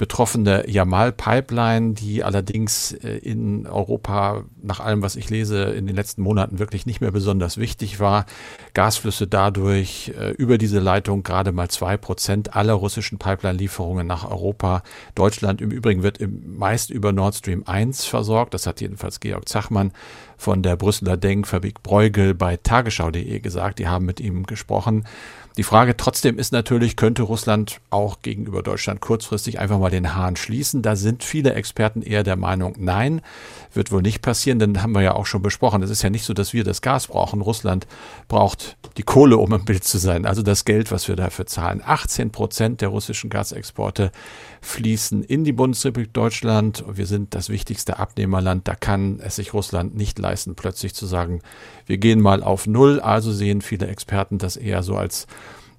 betroffene 0.00 0.64
Jamal-Pipeline, 0.66 1.92
die 1.92 2.24
allerdings 2.24 2.92
äh, 2.92 3.18
in 3.18 3.66
Europa 3.66 4.44
nach 4.62 4.80
allem, 4.80 5.02
was 5.02 5.14
ich 5.14 5.28
lese, 5.28 5.64
in 5.64 5.86
den 5.86 5.94
letzten 5.94 6.22
Monaten 6.22 6.58
wirklich 6.58 6.86
nicht 6.86 7.02
mehr 7.02 7.10
besonders 7.10 7.58
wichtig 7.58 8.00
war. 8.00 8.24
Gasflüsse 8.72 9.26
dadurch 9.26 10.10
äh, 10.18 10.30
über 10.30 10.56
diese 10.56 10.78
Leitung 10.78 11.22
gerade 11.22 11.52
mal 11.52 11.68
zwei 11.68 11.98
Prozent 11.98 12.56
aller 12.56 12.72
russischen 12.72 13.18
Pipeline-Lieferungen 13.18 14.06
nach 14.06 14.24
Europa. 14.24 14.82
Deutschland 15.14 15.60
im 15.60 15.70
Übrigen 15.70 16.02
wird 16.02 16.18
meist 16.46 16.88
über 16.88 17.12
Nord 17.12 17.34
Stream 17.34 17.64
1 17.66 18.06
versorgt. 18.06 18.54
Das 18.54 18.66
hat 18.66 18.80
jedenfalls 18.80 19.20
Georg 19.20 19.50
Zachmann 19.50 19.92
von 20.38 20.62
der 20.62 20.76
Brüsseler 20.76 21.18
Denkfabrik 21.18 21.82
Bruegel 21.82 22.32
bei 22.32 22.56
tagesschau.de 22.56 23.40
gesagt. 23.40 23.78
Die 23.78 23.88
haben 23.88 24.06
mit 24.06 24.18
ihm 24.18 24.46
gesprochen. 24.46 25.04
Die 25.56 25.64
Frage 25.64 25.96
trotzdem 25.96 26.38
ist 26.38 26.52
natürlich, 26.52 26.96
könnte 26.96 27.22
Russland 27.22 27.80
auch 27.90 28.22
gegenüber 28.22 28.62
Deutschland 28.62 29.00
kurzfristig 29.00 29.58
einfach 29.58 29.78
mal 29.78 29.89
den 29.90 30.14
Hahn 30.14 30.36
schließen? 30.36 30.82
Da 30.82 30.96
sind 30.96 31.22
viele 31.24 31.54
Experten 31.54 32.02
eher 32.02 32.22
der 32.22 32.36
Meinung, 32.36 32.74
nein, 32.78 33.20
wird 33.72 33.92
wohl 33.92 34.02
nicht 34.02 34.22
passieren, 34.22 34.58
denn 34.58 34.82
haben 34.82 34.92
wir 34.92 35.02
ja 35.02 35.14
auch 35.14 35.26
schon 35.26 35.42
besprochen. 35.42 35.82
Es 35.82 35.90
ist 35.90 36.02
ja 36.02 36.10
nicht 36.10 36.24
so, 36.24 36.34
dass 36.34 36.52
wir 36.52 36.64
das 36.64 36.82
Gas 36.82 37.08
brauchen. 37.08 37.40
Russland 37.40 37.86
braucht 38.28 38.76
die 38.96 39.02
Kohle, 39.02 39.36
um 39.36 39.52
im 39.52 39.64
Bild 39.64 39.84
zu 39.84 39.98
sein, 39.98 40.26
also 40.26 40.42
das 40.42 40.64
Geld, 40.64 40.90
was 40.90 41.08
wir 41.08 41.16
dafür 41.16 41.46
zahlen. 41.46 41.82
18 41.84 42.30
Prozent 42.30 42.80
der 42.80 42.88
russischen 42.88 43.30
Gasexporte 43.30 44.10
fließen 44.60 45.22
in 45.22 45.44
die 45.44 45.52
Bundesrepublik 45.52 46.12
Deutschland. 46.12 46.84
Wir 46.88 47.06
sind 47.06 47.34
das 47.34 47.48
wichtigste 47.48 47.98
Abnehmerland. 47.98 48.66
Da 48.68 48.74
kann 48.74 49.20
es 49.20 49.36
sich 49.36 49.54
Russland 49.54 49.94
nicht 49.94 50.18
leisten, 50.18 50.54
plötzlich 50.54 50.94
zu 50.94 51.06
sagen, 51.06 51.40
wir 51.86 51.98
gehen 51.98 52.20
mal 52.20 52.42
auf 52.42 52.66
Null. 52.66 53.00
Also 53.00 53.32
sehen 53.32 53.60
viele 53.60 53.86
Experten 53.86 54.38
das 54.38 54.56
eher 54.56 54.82
so 54.82 54.96
als 54.96 55.26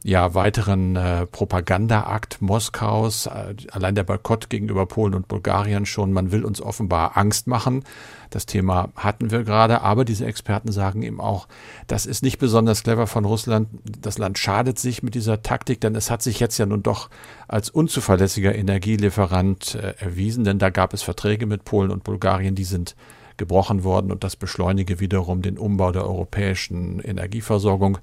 ja, 0.03 0.33
weiteren 0.33 0.95
äh, 0.95 1.27
Propagandaakt 1.27 2.41
Moskaus, 2.41 3.27
äh, 3.27 3.53
allein 3.71 3.93
der 3.93 4.03
Boykott 4.03 4.49
gegenüber 4.49 4.87
Polen 4.87 5.13
und 5.13 5.27
Bulgarien 5.27 5.85
schon, 5.85 6.11
man 6.11 6.31
will 6.31 6.43
uns 6.43 6.59
offenbar 6.59 7.17
Angst 7.17 7.45
machen. 7.45 7.83
Das 8.31 8.47
Thema 8.47 8.89
hatten 8.95 9.29
wir 9.29 9.43
gerade, 9.43 9.81
aber 9.81 10.03
diese 10.03 10.25
Experten 10.25 10.71
sagen 10.71 11.03
eben 11.03 11.21
auch, 11.21 11.47
das 11.85 12.05
ist 12.07 12.23
nicht 12.23 12.39
besonders 12.39 12.81
clever 12.81 13.05
von 13.05 13.25
Russland. 13.25 13.67
Das 13.83 14.17
Land 14.17 14.39
schadet 14.39 14.79
sich 14.79 15.03
mit 15.03 15.13
dieser 15.13 15.43
Taktik, 15.43 15.81
denn 15.81 15.93
es 15.95 16.09
hat 16.09 16.23
sich 16.23 16.39
jetzt 16.39 16.57
ja 16.57 16.65
nun 16.65 16.81
doch 16.81 17.09
als 17.47 17.69
unzuverlässiger 17.69 18.55
Energielieferant 18.55 19.75
äh, 19.75 19.93
erwiesen, 19.99 20.45
denn 20.45 20.57
da 20.57 20.71
gab 20.71 20.95
es 20.95 21.03
Verträge 21.03 21.45
mit 21.45 21.63
Polen 21.63 21.91
und 21.91 22.03
Bulgarien, 22.03 22.55
die 22.55 22.63
sind 22.63 22.95
gebrochen 23.41 23.83
worden 23.83 24.11
und 24.11 24.23
das 24.23 24.35
beschleunige 24.35 24.99
wiederum 24.99 25.41
den 25.41 25.57
Umbau 25.57 25.91
der 25.91 26.05
europäischen 26.05 26.99
Energieversorgung. 26.99 27.97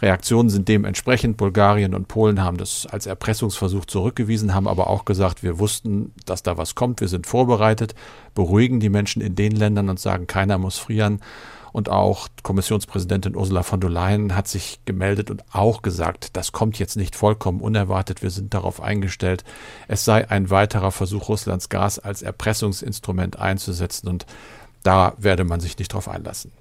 Reaktionen 0.00 0.50
sind 0.50 0.68
dementsprechend. 0.68 1.36
Bulgarien 1.36 1.96
und 1.96 2.06
Polen 2.06 2.44
haben 2.44 2.58
das 2.58 2.86
als 2.86 3.06
Erpressungsversuch 3.06 3.86
zurückgewiesen, 3.86 4.54
haben 4.54 4.68
aber 4.68 4.88
auch 4.88 5.04
gesagt, 5.04 5.42
wir 5.42 5.58
wussten, 5.58 6.12
dass 6.26 6.44
da 6.44 6.56
was 6.56 6.76
kommt, 6.76 7.00
wir 7.00 7.08
sind 7.08 7.26
vorbereitet, 7.26 7.96
beruhigen 8.36 8.78
die 8.78 8.88
Menschen 8.88 9.20
in 9.20 9.34
den 9.34 9.50
Ländern 9.50 9.88
und 9.88 9.98
sagen, 9.98 10.28
keiner 10.28 10.58
muss 10.58 10.78
frieren. 10.78 11.20
Und 11.74 11.88
auch 11.88 12.28
Kommissionspräsidentin 12.44 13.34
Ursula 13.34 13.64
von 13.64 13.80
der 13.80 13.90
Leyen 13.90 14.36
hat 14.36 14.46
sich 14.46 14.78
gemeldet 14.84 15.28
und 15.32 15.42
auch 15.52 15.82
gesagt, 15.82 16.36
das 16.36 16.52
kommt 16.52 16.78
jetzt 16.78 16.96
nicht 16.96 17.16
vollkommen 17.16 17.60
unerwartet. 17.60 18.22
Wir 18.22 18.30
sind 18.30 18.54
darauf 18.54 18.80
eingestellt. 18.80 19.42
Es 19.88 20.04
sei 20.04 20.30
ein 20.30 20.50
weiterer 20.50 20.92
Versuch, 20.92 21.28
Russlands 21.28 21.70
Gas 21.70 21.98
als 21.98 22.22
Erpressungsinstrument 22.22 23.40
einzusetzen. 23.40 24.06
Und 24.06 24.24
da 24.84 25.14
werde 25.18 25.42
man 25.42 25.58
sich 25.58 25.76
nicht 25.78 25.92
drauf 25.92 26.08
einlassen. 26.08 26.52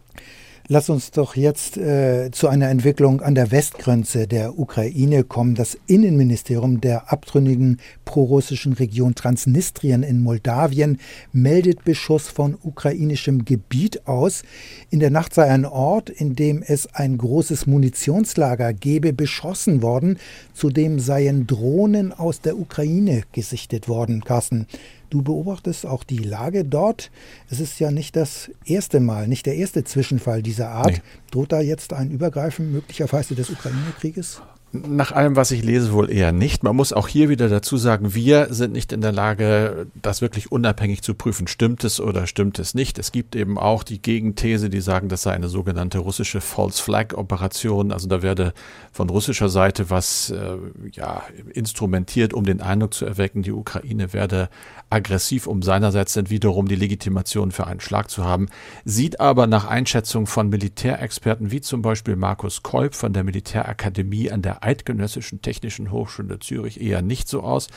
Lass 0.70 0.90
uns 0.90 1.12
doch 1.12 1.36
jetzt 1.36 1.76
äh, 1.76 2.32
zu 2.32 2.48
einer 2.48 2.70
Entwicklung 2.70 3.20
an 3.20 3.36
der 3.36 3.52
Westgrenze 3.52 4.28
der 4.28 4.58
Ukraine 4.58 5.26
kommen. 5.26 5.56
Das 5.56 5.78
Innenministerium 5.88 6.80
der 6.80 7.12
abtrünnigen 7.12 7.82
prorussischen 8.06 8.72
Region 8.72 9.14
Transnistrien 9.14 10.04
in 10.04 10.24
Moldawien 10.24 11.00
meldet 11.34 11.84
Beschuss 11.84 12.30
von 12.30 12.58
ukrainischem 12.64 13.44
Gebiet 13.44 14.08
aus. 14.08 14.44
In 14.90 15.02
der 15.02 15.10
Nacht 15.10 15.34
sei 15.34 15.50
ein 15.50 15.66
Ort, 15.66 16.10
in 16.10 16.34
dem 16.34 16.64
es 16.66 16.88
ein 16.96 17.18
großes 17.18 17.68
Munitionslager 17.68 18.72
gebe, 18.72 19.12
beschossen 19.12 19.82
worden. 19.82 20.18
Zudem 20.54 20.98
seien 20.98 21.46
Drohnen 21.46 22.14
aus 22.14 22.40
der 22.40 22.58
Ukraine 22.58 23.24
gesichtet 23.34 23.90
worden. 23.90 24.24
Carsten, 24.24 24.68
Du 25.14 25.22
beobachtest 25.22 25.86
auch 25.86 26.04
die 26.04 26.18
Lage 26.18 26.66
dort. 26.66 27.12
Es 27.48 27.60
ist 27.60 27.80
ja 27.80 27.92
nicht 27.92 28.16
das 28.16 28.50
erste 28.66 29.00
Mal, 29.00 29.28
nicht 29.28 29.46
der 29.46 29.54
erste 29.58 29.84
Zwischenfall 29.84 30.42
dieser 30.42 30.70
Art. 30.70 30.94
Nee. 30.94 31.02
Droht 31.30 31.52
da 31.52 31.62
jetzt 31.62 31.94
ein 31.94 32.10
Übergreifen 32.10 32.72
möglicherweise 32.72 33.36
des 33.36 33.52
Ukraine-Krieges? 33.52 34.42
Nach 34.76 35.12
allem, 35.12 35.36
was 35.36 35.52
ich 35.52 35.64
lese, 35.64 35.94
wohl 35.94 36.10
eher 36.10 36.32
nicht. 36.32 36.64
Man 36.64 36.76
muss 36.76 36.94
auch 36.94 37.08
hier 37.08 37.30
wieder 37.30 37.48
dazu 37.48 37.78
sagen, 37.78 38.16
wir 38.16 38.48
sind 38.50 38.74
nicht 38.74 38.92
in 38.92 39.02
der 39.02 39.12
Lage, 39.12 39.86
das 40.02 40.22
wirklich 40.22 40.52
unabhängig 40.52 41.04
zu 41.04 41.14
prüfen. 41.14 41.46
Stimmt 41.46 41.84
es 41.84 42.00
oder 42.00 42.26
stimmt 42.26 42.58
es 42.58 42.74
nicht? 42.74 42.98
Es 42.98 43.12
gibt 43.12 43.36
eben 43.36 43.60
auch 43.60 43.84
die 43.84 44.02
Gegenthese, 44.02 44.72
die 44.72 44.82
sagen, 44.82 45.10
das 45.10 45.22
sei 45.22 45.34
eine 45.34 45.48
sogenannte 45.48 46.00
russische 46.00 46.42
False 46.42 46.82
Flag 46.82 47.14
Operation. 47.14 47.92
Also 47.92 48.08
da 48.08 48.24
werde 48.24 48.56
von 48.92 49.12
russischer 49.12 49.48
Seite 49.48 49.92
was 49.92 50.32
äh, 50.32 50.58
ja, 50.92 51.22
instrumentiert, 51.54 52.34
um 52.34 52.44
den 52.44 52.60
Eindruck 52.60 52.96
zu 52.96 53.06
erwecken, 53.06 53.44
die 53.44 53.52
Ukraine 53.52 54.12
werde 54.12 54.50
aggressiv, 54.90 55.46
um 55.46 55.62
seinerseits 55.62 56.14
dann 56.14 56.32
wiederum 56.32 56.68
die 56.68 56.76
Legitimation 56.76 57.52
für 57.52 57.68
einen 57.68 57.80
Schlag 57.80 58.10
zu 58.10 58.24
haben. 58.24 58.48
Sieht 58.86 59.20
aber 59.20 59.46
nach 59.46 59.66
Einschätzung 59.66 60.26
von 60.26 60.50
Militärexperten 60.50 61.52
wie 61.52 61.62
zum 61.62 61.84
Beispiel 61.84 62.16
Markus 62.16 62.64
Kolb 62.64 62.96
von 62.96 63.14
der 63.14 63.24
Militärakademie 63.24 64.32
an 64.32 64.42
der 64.42 64.63
Eidgenössischen 64.64 65.42
Technischen 65.42 65.92
Hochschule 65.92 66.40
Zürich 66.40 66.82
eher 66.82 67.02
nicht 67.02 67.28
so 67.28 67.42
aus. 67.42 67.68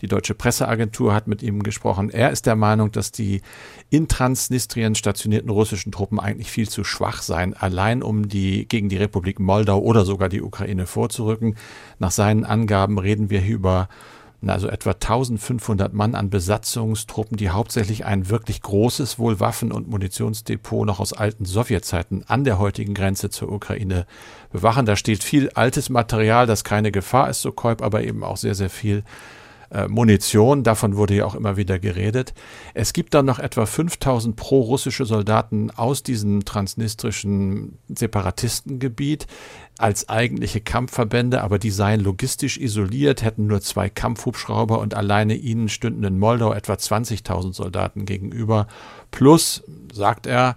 Die 0.00 0.06
deutsche 0.06 0.34
Presseagentur 0.34 1.14
hat 1.14 1.26
mit 1.26 1.42
ihm 1.42 1.62
gesprochen. 1.62 2.10
Er 2.10 2.30
ist 2.30 2.46
der 2.46 2.56
Meinung, 2.56 2.92
dass 2.92 3.12
die 3.12 3.40
in 3.90 4.08
Transnistrien 4.08 4.94
stationierten 4.94 5.50
russischen 5.50 5.92
Truppen 5.92 6.20
eigentlich 6.20 6.50
viel 6.50 6.68
zu 6.68 6.84
schwach 6.84 7.22
seien, 7.22 7.54
allein 7.54 8.02
um 8.02 8.28
die 8.28 8.68
gegen 8.68 8.88
die 8.88 8.96
Republik 8.96 9.40
Moldau 9.40 9.80
oder 9.80 10.04
sogar 10.04 10.28
die 10.28 10.42
Ukraine 10.42 10.86
vorzurücken. 10.86 11.56
Nach 11.98 12.10
seinen 12.10 12.44
Angaben 12.44 12.98
reden 12.98 13.30
wir 13.30 13.40
hier 13.40 13.54
über 13.54 13.88
also 14.50 14.68
etwa 14.68 14.90
1500 14.90 15.92
Mann 15.92 16.14
an 16.14 16.30
Besatzungstruppen, 16.30 17.36
die 17.36 17.50
hauptsächlich 17.50 18.04
ein 18.04 18.28
wirklich 18.28 18.62
großes 18.62 19.18
wohl 19.18 19.40
Waffen- 19.40 19.72
und 19.72 19.88
Munitionsdepot 19.88 20.86
noch 20.86 21.00
aus 21.00 21.12
alten 21.12 21.44
Sowjetzeiten 21.44 22.24
an 22.26 22.44
der 22.44 22.58
heutigen 22.58 22.94
Grenze 22.94 23.30
zur 23.30 23.50
Ukraine 23.50 24.06
bewachen. 24.52 24.86
Da 24.86 24.96
steht 24.96 25.24
viel 25.24 25.50
altes 25.50 25.88
Material, 25.88 26.46
das 26.46 26.64
keine 26.64 26.92
Gefahr 26.92 27.30
ist, 27.30 27.42
so 27.42 27.52
Kolb, 27.52 27.82
aber 27.82 28.04
eben 28.04 28.24
auch 28.24 28.36
sehr, 28.36 28.54
sehr 28.54 28.70
viel 28.70 29.04
äh, 29.74 29.88
Munition. 29.88 30.62
Davon 30.62 30.96
wurde 30.96 31.14
ja 31.14 31.26
auch 31.26 31.34
immer 31.34 31.56
wieder 31.56 31.78
geredet. 31.78 32.32
Es 32.72 32.92
gibt 32.92 33.12
dann 33.12 33.26
noch 33.26 33.38
etwa 33.38 33.66
5000 33.66 34.36
pro-russische 34.36 35.04
Soldaten 35.04 35.70
aus 35.70 36.02
diesem 36.02 36.44
transnistrischen 36.44 37.78
Separatistengebiet 37.88 39.26
als 39.76 40.08
eigentliche 40.08 40.60
Kampfverbände, 40.60 41.42
aber 41.42 41.58
die 41.58 41.70
seien 41.70 42.00
logistisch 42.00 42.58
isoliert, 42.58 43.22
hätten 43.22 43.48
nur 43.48 43.60
zwei 43.60 43.90
Kampfhubschrauber 43.90 44.78
und 44.78 44.94
alleine 44.94 45.34
ihnen 45.34 45.68
stünden 45.68 46.04
in 46.04 46.18
Moldau 46.18 46.52
etwa 46.52 46.74
20.000 46.74 47.52
Soldaten 47.54 48.06
gegenüber. 48.06 48.68
Plus, 49.10 49.64
sagt 49.92 50.26
er, 50.26 50.54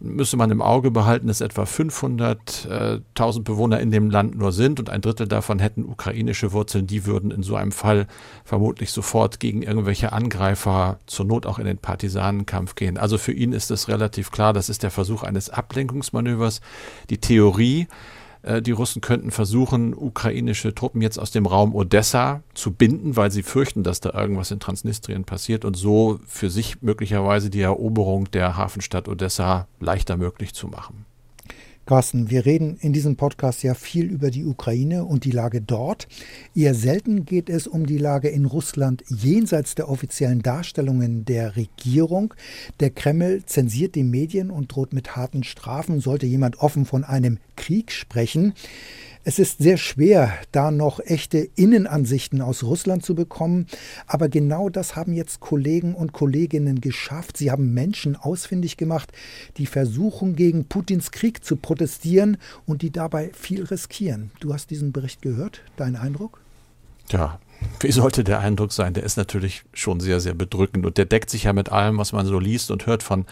müsste 0.00 0.36
man 0.36 0.50
im 0.50 0.60
Auge 0.60 0.90
behalten, 0.90 1.28
dass 1.28 1.40
etwa 1.40 1.62
500.000 1.62 3.42
Bewohner 3.42 3.80
in 3.80 3.90
dem 3.90 4.10
Land 4.10 4.36
nur 4.36 4.52
sind 4.52 4.78
und 4.78 4.90
ein 4.90 5.00
Drittel 5.00 5.26
davon 5.26 5.58
hätten 5.58 5.84
ukrainische 5.84 6.52
Wurzeln. 6.52 6.86
Die 6.86 7.06
würden 7.06 7.30
in 7.30 7.42
so 7.42 7.56
einem 7.56 7.72
Fall 7.72 8.06
vermutlich 8.44 8.90
sofort 8.90 9.40
gegen 9.40 9.62
irgendwelche 9.62 10.12
Angreifer, 10.12 10.98
zur 11.06 11.24
Not 11.24 11.46
auch 11.46 11.58
in 11.58 11.64
den 11.64 11.78
Partisanenkampf 11.78 12.74
gehen. 12.74 12.98
Also 12.98 13.16
für 13.16 13.32
ihn 13.32 13.52
ist 13.52 13.70
es 13.70 13.88
relativ 13.88 14.30
klar, 14.30 14.52
das 14.52 14.68
ist 14.68 14.82
der 14.82 14.90
Versuch 14.90 15.22
eines 15.22 15.48
Ablenkungsmanövers. 15.50 16.60
Die 17.08 17.18
Theorie, 17.18 17.88
äh, 18.46 18.62
die 18.62 18.72
Russen 18.72 19.00
könnten 19.00 19.30
versuchen, 19.30 19.92
ukrainische 19.94 20.74
Truppen 20.74 21.02
jetzt 21.02 21.18
aus 21.18 21.30
dem 21.30 21.46
Raum 21.46 21.74
Odessa 21.74 22.42
zu 22.54 22.72
binden, 22.72 23.16
weil 23.16 23.30
sie 23.30 23.42
fürchten, 23.42 23.82
dass 23.82 24.00
da 24.00 24.12
irgendwas 24.12 24.50
in 24.50 24.60
Transnistrien 24.60 25.24
passiert 25.24 25.64
und 25.64 25.76
so 25.76 26.20
für 26.26 26.48
sich 26.48 26.80
möglicherweise 26.82 27.50
die 27.50 27.60
Eroberung 27.60 28.30
der 28.30 28.56
Hafenstadt 28.56 29.08
Odessa 29.08 29.66
leichter 29.80 30.16
möglich 30.16 30.54
zu 30.54 30.68
machen. 30.68 31.04
Carsten, 31.86 32.30
wir 32.30 32.44
reden 32.46 32.76
in 32.80 32.92
diesem 32.92 33.14
Podcast 33.14 33.62
ja 33.62 33.74
viel 33.74 34.06
über 34.06 34.32
die 34.32 34.44
Ukraine 34.44 35.04
und 35.04 35.24
die 35.24 35.30
Lage 35.30 35.60
dort. 35.60 36.08
Eher 36.52 36.74
selten 36.74 37.24
geht 37.24 37.48
es 37.48 37.68
um 37.68 37.86
die 37.86 37.98
Lage 37.98 38.28
in 38.28 38.44
Russland 38.44 39.04
jenseits 39.08 39.76
der 39.76 39.88
offiziellen 39.88 40.42
Darstellungen 40.42 41.24
der 41.24 41.54
Regierung. 41.54 42.34
Der 42.80 42.90
Kreml 42.90 43.44
zensiert 43.46 43.94
die 43.94 44.02
Medien 44.02 44.50
und 44.50 44.74
droht 44.74 44.92
mit 44.92 45.14
harten 45.14 45.44
Strafen, 45.44 46.00
sollte 46.00 46.26
jemand 46.26 46.58
offen 46.58 46.86
von 46.86 47.04
einem 47.04 47.38
Krieg 47.54 47.92
sprechen. 47.92 48.54
Es 49.28 49.40
ist 49.40 49.58
sehr 49.58 49.76
schwer, 49.76 50.32
da 50.52 50.70
noch 50.70 51.00
echte 51.00 51.38
Innenansichten 51.56 52.40
aus 52.40 52.62
Russland 52.62 53.04
zu 53.04 53.16
bekommen, 53.16 53.66
aber 54.06 54.28
genau 54.28 54.68
das 54.68 54.94
haben 54.94 55.12
jetzt 55.14 55.40
Kollegen 55.40 55.96
und 55.96 56.12
Kolleginnen 56.12 56.80
geschafft. 56.80 57.36
Sie 57.36 57.50
haben 57.50 57.74
Menschen 57.74 58.14
ausfindig 58.14 58.76
gemacht, 58.76 59.10
die 59.56 59.66
versuchen, 59.66 60.36
gegen 60.36 60.66
Putins 60.66 61.10
Krieg 61.10 61.44
zu 61.44 61.56
protestieren 61.56 62.36
und 62.66 62.82
die 62.82 62.92
dabei 62.92 63.32
viel 63.34 63.64
riskieren. 63.64 64.30
Du 64.38 64.54
hast 64.54 64.70
diesen 64.70 64.92
Bericht 64.92 65.22
gehört, 65.22 65.60
dein 65.76 65.96
Eindruck? 65.96 66.38
Ja, 67.10 67.40
wie 67.80 67.90
sollte 67.90 68.22
der 68.22 68.38
Eindruck 68.38 68.72
sein? 68.72 68.94
Der 68.94 69.02
ist 69.02 69.16
natürlich 69.16 69.64
schon 69.72 69.98
sehr, 69.98 70.20
sehr 70.20 70.34
bedrückend 70.34 70.86
und 70.86 70.98
der 70.98 71.04
deckt 71.04 71.30
sich 71.30 71.42
ja 71.42 71.52
mit 71.52 71.72
allem, 71.72 71.98
was 71.98 72.12
man 72.12 72.26
so 72.26 72.38
liest 72.38 72.70
und 72.70 72.86
hört 72.86 73.02
von 73.02 73.24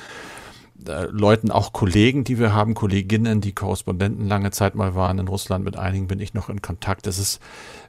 Leuten, 0.77 1.53
auch 1.53 1.73
Kollegen, 1.73 2.25
die 2.25 2.39
wir 2.39 2.53
haben, 2.53 2.75
Kolleginnen, 2.75 3.41
die 3.41 3.55
Korrespondenten 3.55 4.27
lange 4.27 4.51
Zeit 4.51 4.75
mal 4.75 4.97
waren 4.97 5.21
in 5.21 5.29
Russland, 5.29 5.65
mit 5.65 5.77
einigen 5.77 6.09
bin 6.09 6.19
ich 6.19 6.35
noch 6.35 6.49
in 6.49 6.63
Kontakt. 6.63 7.07
Das 7.07 7.19
ist 7.19 7.41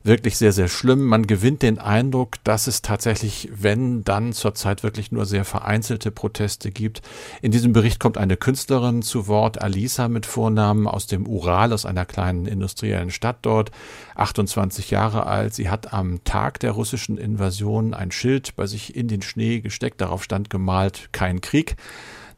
wirklich 0.04 0.38
sehr, 0.38 0.52
sehr 0.52 0.68
schlimm. 0.68 1.04
Man 1.04 1.26
gewinnt 1.26 1.64
den 1.64 1.80
Eindruck, 1.80 2.36
dass 2.44 2.68
es 2.68 2.84
tatsächlich, 2.84 3.50
wenn 3.52 4.04
dann 4.04 4.34
zurzeit 4.34 4.84
wirklich 4.84 5.12
nur 5.12 5.26
sehr 5.26 5.46
vereinzelte 5.46 6.12
Proteste 6.12 6.72
gibt. 6.72 7.02
In 7.42 7.52
diesem 7.52 7.74
Bericht 7.74 8.00
kommt 8.00 8.20
eine 8.20 8.38
Künstlerin 8.38 9.02
zu 9.02 9.28
Wort, 9.28 9.62
Alisa 9.62 10.08
mit 10.08 10.28
Vornamen 10.28 10.88
aus 10.88 11.08
dem 11.08 11.28
Ural, 11.28 11.74
aus 11.74 11.88
einer 11.88 12.06
kleinen 12.06 12.46
industriellen 12.46 13.10
Stadt 13.10 13.40
dort, 13.42 13.72
28 14.14 14.92
Jahre 14.92 15.26
alt. 15.26 15.56
Sie 15.56 15.70
hat 15.70 15.92
am 15.92 16.24
Tag 16.24 16.60
der 16.60 16.72
russischen 16.72 17.18
Invasion 17.18 17.96
ein 17.96 18.12
Schild 18.12 18.56
bei 18.56 18.68
sich 18.68 18.96
in 18.96 19.08
den 19.08 19.24
Schnee 19.24 19.60
gesteckt, 19.60 20.02
darauf 20.02 20.24
stand 20.24 20.52
gemalt, 20.52 21.10
kein 21.12 21.42
Krieg 21.42 21.76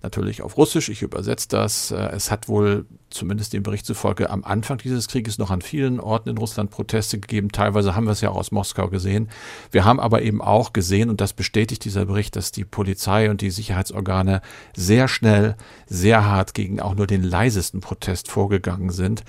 natürlich 0.01 0.41
auf 0.41 0.57
Russisch. 0.57 0.89
Ich 0.89 1.01
übersetze 1.01 1.47
das. 1.49 1.91
Äh, 1.91 1.95
es 2.13 2.31
hat 2.31 2.47
wohl, 2.47 2.85
zumindest 3.09 3.53
dem 3.53 3.63
Bericht 3.63 3.85
zufolge, 3.85 4.29
am 4.29 4.43
Anfang 4.43 4.77
dieses 4.77 5.07
Krieges 5.07 5.37
noch 5.37 5.51
an 5.51 5.61
vielen 5.61 5.99
Orten 5.99 6.29
in 6.29 6.37
Russland 6.37 6.71
Proteste 6.71 7.19
gegeben. 7.19 7.51
Teilweise 7.51 7.95
haben 7.95 8.05
wir 8.05 8.11
es 8.11 8.21
ja 8.21 8.29
auch 8.29 8.37
aus 8.37 8.51
Moskau 8.51 8.87
gesehen. 8.89 9.29
Wir 9.71 9.85
haben 9.85 9.99
aber 9.99 10.21
eben 10.21 10.41
auch 10.41 10.73
gesehen, 10.73 11.09
und 11.09 11.21
das 11.21 11.33
bestätigt 11.33 11.85
dieser 11.85 12.05
Bericht, 12.05 12.35
dass 12.35 12.51
die 12.51 12.65
Polizei 12.65 13.29
und 13.29 13.41
die 13.41 13.51
Sicherheitsorgane 13.51 14.41
sehr 14.75 15.07
schnell, 15.07 15.55
sehr 15.87 16.25
hart 16.25 16.53
gegen 16.53 16.79
auch 16.79 16.95
nur 16.95 17.07
den 17.07 17.23
leisesten 17.23 17.81
Protest 17.81 18.29
vorgegangen 18.29 18.89
sind. 18.89 19.23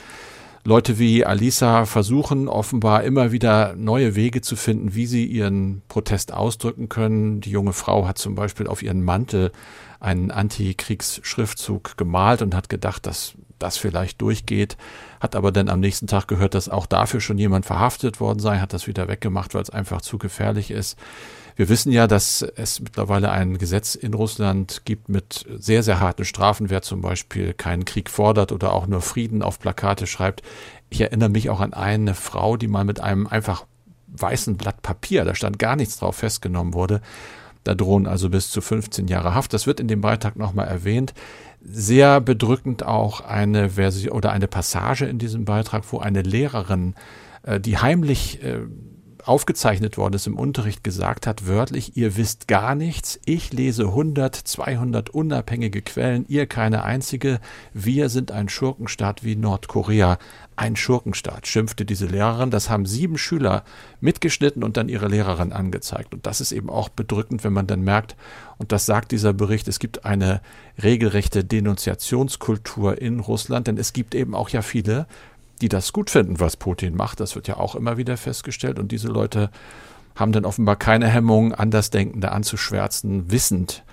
Leute 0.64 0.98
wie 0.98 1.24
Alisa 1.24 1.86
versuchen 1.86 2.46
offenbar 2.46 3.04
immer 3.04 3.32
wieder 3.32 3.74
neue 3.74 4.14
Wege 4.16 4.42
zu 4.42 4.54
finden, 4.54 4.94
wie 4.94 5.06
sie 5.06 5.24
ihren 5.24 5.80
Protest 5.88 6.34
ausdrücken 6.34 6.90
können. 6.90 7.40
Die 7.40 7.50
junge 7.50 7.72
Frau 7.72 8.06
hat 8.06 8.18
zum 8.18 8.34
Beispiel 8.34 8.66
auf 8.66 8.82
ihren 8.82 9.02
Mantel 9.02 9.50
einen 10.00 10.30
Antikriegsschriftzug 10.30 11.96
gemalt 11.96 12.42
und 12.42 12.54
hat 12.54 12.68
gedacht, 12.68 13.06
dass 13.06 13.34
das 13.58 13.76
vielleicht 13.76 14.20
durchgeht, 14.22 14.76
hat 15.20 15.34
aber 15.34 15.50
dann 15.50 15.68
am 15.68 15.80
nächsten 15.80 16.06
Tag 16.06 16.28
gehört, 16.28 16.54
dass 16.54 16.68
auch 16.68 16.86
dafür 16.86 17.20
schon 17.20 17.38
jemand 17.38 17.66
verhaftet 17.66 18.20
worden 18.20 18.38
sei, 18.38 18.58
hat 18.58 18.72
das 18.72 18.86
wieder 18.86 19.08
weggemacht, 19.08 19.54
weil 19.54 19.62
es 19.62 19.70
einfach 19.70 20.00
zu 20.00 20.18
gefährlich 20.18 20.70
ist. 20.70 20.96
Wir 21.56 21.68
wissen 21.68 21.90
ja, 21.90 22.06
dass 22.06 22.42
es 22.42 22.78
mittlerweile 22.78 23.32
ein 23.32 23.58
Gesetz 23.58 23.96
in 23.96 24.14
Russland 24.14 24.82
gibt 24.84 25.08
mit 25.08 25.44
sehr, 25.58 25.82
sehr 25.82 25.98
harten 25.98 26.24
Strafen, 26.24 26.70
wer 26.70 26.82
zum 26.82 27.00
Beispiel 27.00 27.52
keinen 27.52 27.84
Krieg 27.84 28.10
fordert 28.10 28.52
oder 28.52 28.72
auch 28.72 28.86
nur 28.86 29.02
Frieden 29.02 29.42
auf 29.42 29.58
Plakate 29.58 30.06
schreibt. 30.06 30.42
Ich 30.88 31.00
erinnere 31.00 31.30
mich 31.30 31.50
auch 31.50 31.58
an 31.58 31.74
eine 31.74 32.14
Frau, 32.14 32.56
die 32.56 32.68
mal 32.68 32.84
mit 32.84 33.00
einem 33.00 33.26
einfach 33.26 33.64
weißen 34.06 34.56
Blatt 34.56 34.82
Papier, 34.82 35.24
da 35.24 35.34
stand 35.34 35.58
gar 35.58 35.74
nichts 35.74 35.98
drauf, 35.98 36.16
festgenommen 36.16 36.74
wurde. 36.74 37.00
Da 37.64 37.74
drohen 37.74 38.06
also 38.06 38.30
bis 38.30 38.50
zu 38.50 38.60
15 38.60 39.08
Jahre 39.08 39.34
Haft. 39.34 39.52
Das 39.52 39.66
wird 39.66 39.80
in 39.80 39.88
dem 39.88 40.00
Beitrag 40.00 40.36
nochmal 40.36 40.68
erwähnt. 40.68 41.14
Sehr 41.60 42.20
bedrückend 42.20 42.84
auch 42.84 43.20
eine 43.20 43.70
Version 43.70 44.12
oder 44.12 44.32
eine 44.32 44.48
Passage 44.48 45.06
in 45.06 45.18
diesem 45.18 45.44
Beitrag, 45.44 45.84
wo 45.90 45.98
eine 45.98 46.22
Lehrerin, 46.22 46.94
äh, 47.42 47.58
die 47.60 47.78
heimlich 47.78 48.42
äh, 48.42 48.60
aufgezeichnet 49.28 49.98
worden 49.98 50.14
ist 50.14 50.26
im 50.26 50.38
Unterricht, 50.38 50.82
gesagt 50.82 51.26
hat, 51.26 51.46
wörtlich, 51.46 51.96
ihr 51.96 52.16
wisst 52.16 52.48
gar 52.48 52.74
nichts, 52.74 53.20
ich 53.24 53.52
lese 53.52 53.84
100, 53.84 54.34
200 54.34 55.10
unabhängige 55.10 55.82
Quellen, 55.82 56.24
ihr 56.28 56.46
keine 56.46 56.84
einzige, 56.84 57.40
wir 57.74 58.08
sind 58.08 58.32
ein 58.32 58.48
Schurkenstaat 58.48 59.24
wie 59.24 59.36
Nordkorea. 59.36 60.18
Ein 60.60 60.74
Schurkenstaat, 60.74 61.46
schimpfte 61.46 61.84
diese 61.84 62.06
Lehrerin. 62.06 62.50
Das 62.50 62.68
haben 62.68 62.84
sieben 62.84 63.16
Schüler 63.16 63.62
mitgeschnitten 64.00 64.64
und 64.64 64.76
dann 64.76 64.88
ihre 64.88 65.06
Lehrerin 65.06 65.52
angezeigt. 65.52 66.12
Und 66.12 66.26
das 66.26 66.40
ist 66.40 66.50
eben 66.50 66.68
auch 66.68 66.88
bedrückend, 66.88 67.44
wenn 67.44 67.52
man 67.52 67.68
dann 67.68 67.82
merkt, 67.82 68.16
und 68.58 68.72
das 68.72 68.84
sagt 68.84 69.12
dieser 69.12 69.32
Bericht, 69.32 69.68
es 69.68 69.78
gibt 69.78 70.04
eine 70.04 70.40
regelrechte 70.82 71.44
Denunziationskultur 71.44 73.00
in 73.00 73.20
Russland, 73.20 73.68
denn 73.68 73.78
es 73.78 73.92
gibt 73.92 74.16
eben 74.16 74.34
auch 74.34 74.48
ja 74.48 74.62
viele 74.62 75.06
die 75.60 75.68
das 75.68 75.92
gut 75.92 76.10
finden, 76.10 76.40
was 76.40 76.56
Putin 76.56 76.94
macht. 76.94 77.20
Das 77.20 77.34
wird 77.34 77.48
ja 77.48 77.56
auch 77.56 77.74
immer 77.74 77.96
wieder 77.96 78.16
festgestellt. 78.16 78.78
Und 78.78 78.92
diese 78.92 79.08
Leute 79.08 79.50
haben 80.14 80.32
dann 80.32 80.44
offenbar 80.44 80.76
keine 80.76 81.08
Hemmung, 81.08 81.54
Andersdenkende 81.54 82.32
anzuschwärzen, 82.32 83.30
wissend, 83.30 83.84